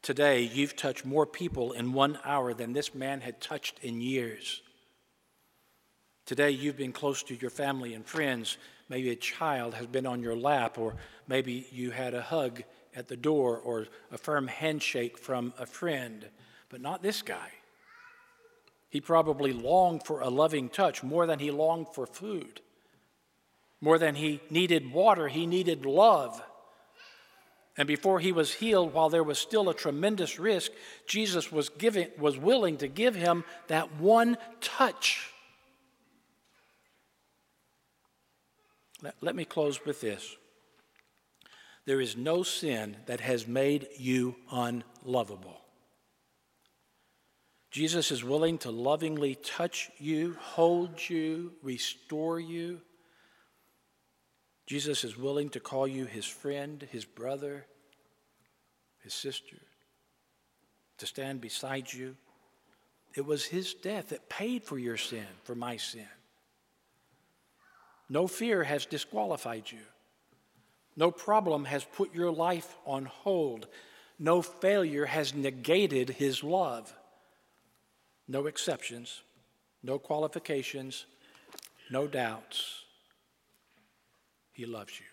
Today, 0.00 0.42
you've 0.42 0.76
touched 0.76 1.04
more 1.04 1.26
people 1.26 1.72
in 1.72 1.92
one 1.92 2.18
hour 2.24 2.54
than 2.54 2.72
this 2.72 2.94
man 2.94 3.20
had 3.20 3.40
touched 3.40 3.78
in 3.82 4.00
years. 4.00 4.62
Today, 6.24 6.50
you've 6.50 6.76
been 6.76 6.92
close 6.92 7.22
to 7.24 7.34
your 7.34 7.50
family 7.50 7.94
and 7.94 8.06
friends. 8.06 8.56
Maybe 8.88 9.10
a 9.10 9.16
child 9.16 9.74
has 9.74 9.86
been 9.86 10.06
on 10.06 10.22
your 10.22 10.36
lap, 10.36 10.78
or 10.78 10.94
maybe 11.26 11.66
you 11.72 11.90
had 11.90 12.14
a 12.14 12.22
hug 12.22 12.62
at 12.94 13.08
the 13.08 13.16
door, 13.16 13.58
or 13.58 13.88
a 14.12 14.18
firm 14.18 14.46
handshake 14.46 15.18
from 15.18 15.52
a 15.58 15.66
friend. 15.66 16.28
But 16.68 16.80
not 16.80 17.02
this 17.02 17.22
guy. 17.22 17.50
He 18.88 19.00
probably 19.00 19.52
longed 19.52 20.04
for 20.04 20.20
a 20.20 20.28
loving 20.28 20.68
touch 20.68 21.02
more 21.02 21.26
than 21.26 21.40
he 21.40 21.50
longed 21.50 21.88
for 21.92 22.06
food. 22.06 22.60
More 23.80 23.98
than 23.98 24.14
he 24.14 24.40
needed 24.48 24.92
water, 24.92 25.26
he 25.26 25.44
needed 25.44 25.84
love. 25.84 26.40
And 27.76 27.88
before 27.88 28.20
he 28.20 28.30
was 28.30 28.52
healed, 28.52 28.92
while 28.92 29.08
there 29.08 29.24
was 29.24 29.38
still 29.38 29.68
a 29.68 29.74
tremendous 29.74 30.38
risk, 30.38 30.70
Jesus 31.06 31.50
was, 31.50 31.68
giving, 31.70 32.08
was 32.16 32.38
willing 32.38 32.76
to 32.76 32.86
give 32.86 33.16
him 33.16 33.44
that 33.66 33.96
one 33.96 34.36
touch. 34.60 35.31
Let, 39.02 39.14
let 39.20 39.36
me 39.36 39.44
close 39.44 39.84
with 39.84 40.00
this. 40.00 40.36
There 41.84 42.00
is 42.00 42.16
no 42.16 42.42
sin 42.42 42.96
that 43.06 43.20
has 43.20 43.46
made 43.46 43.88
you 43.98 44.36
unlovable. 44.50 45.60
Jesus 47.70 48.10
is 48.10 48.22
willing 48.22 48.58
to 48.58 48.70
lovingly 48.70 49.34
touch 49.34 49.90
you, 49.98 50.36
hold 50.38 51.08
you, 51.08 51.52
restore 51.62 52.38
you 52.38 52.82
Jesus 54.66 55.04
is 55.04 55.18
willing 55.18 55.50
to 55.50 55.60
call 55.60 55.86
you 55.86 56.06
his 56.06 56.24
friend, 56.24 56.86
his 56.90 57.04
brother, 57.04 57.66
his 59.02 59.14
sister. 59.14 59.56
to 60.98 61.06
stand 61.06 61.40
beside 61.40 61.92
you. 61.92 62.16
It 63.16 63.26
was 63.26 63.44
his 63.44 63.74
death 63.74 64.10
that 64.10 64.28
paid 64.28 64.62
for 64.62 64.78
your 64.78 64.96
sin, 64.96 65.26
for 65.42 65.54
my 65.54 65.76
sin. 65.76 66.06
No 68.08 68.26
fear 68.26 68.64
has 68.64 68.86
disqualified 68.86 69.70
you. 69.70 69.78
No 70.96 71.10
problem 71.10 71.64
has 71.64 71.84
put 71.84 72.14
your 72.14 72.30
life 72.30 72.76
on 72.84 73.06
hold. 73.06 73.66
No 74.18 74.42
failure 74.42 75.06
has 75.06 75.34
negated 75.34 76.10
his 76.10 76.44
love. 76.44 76.92
No 78.28 78.46
exceptions, 78.46 79.22
no 79.82 79.98
qualifications, 79.98 81.06
no 81.90 82.06
doubts. 82.06 82.84
He 84.52 84.66
loves 84.66 85.00
you. 85.00 85.06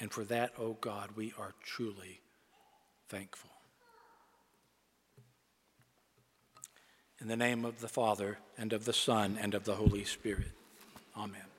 And 0.00 0.10
for 0.10 0.24
that, 0.24 0.52
oh 0.58 0.76
God, 0.80 1.10
we 1.14 1.34
are 1.38 1.52
truly 1.62 2.20
thankful. 3.08 3.50
In 7.20 7.28
the 7.28 7.36
name 7.36 7.66
of 7.66 7.80
the 7.80 7.88
Father, 7.88 8.38
and 8.56 8.72
of 8.72 8.86
the 8.86 8.94
Son, 8.94 9.38
and 9.38 9.54
of 9.54 9.64
the 9.64 9.74
Holy 9.74 10.04
Spirit. 10.04 10.52
Amen. 11.20 11.49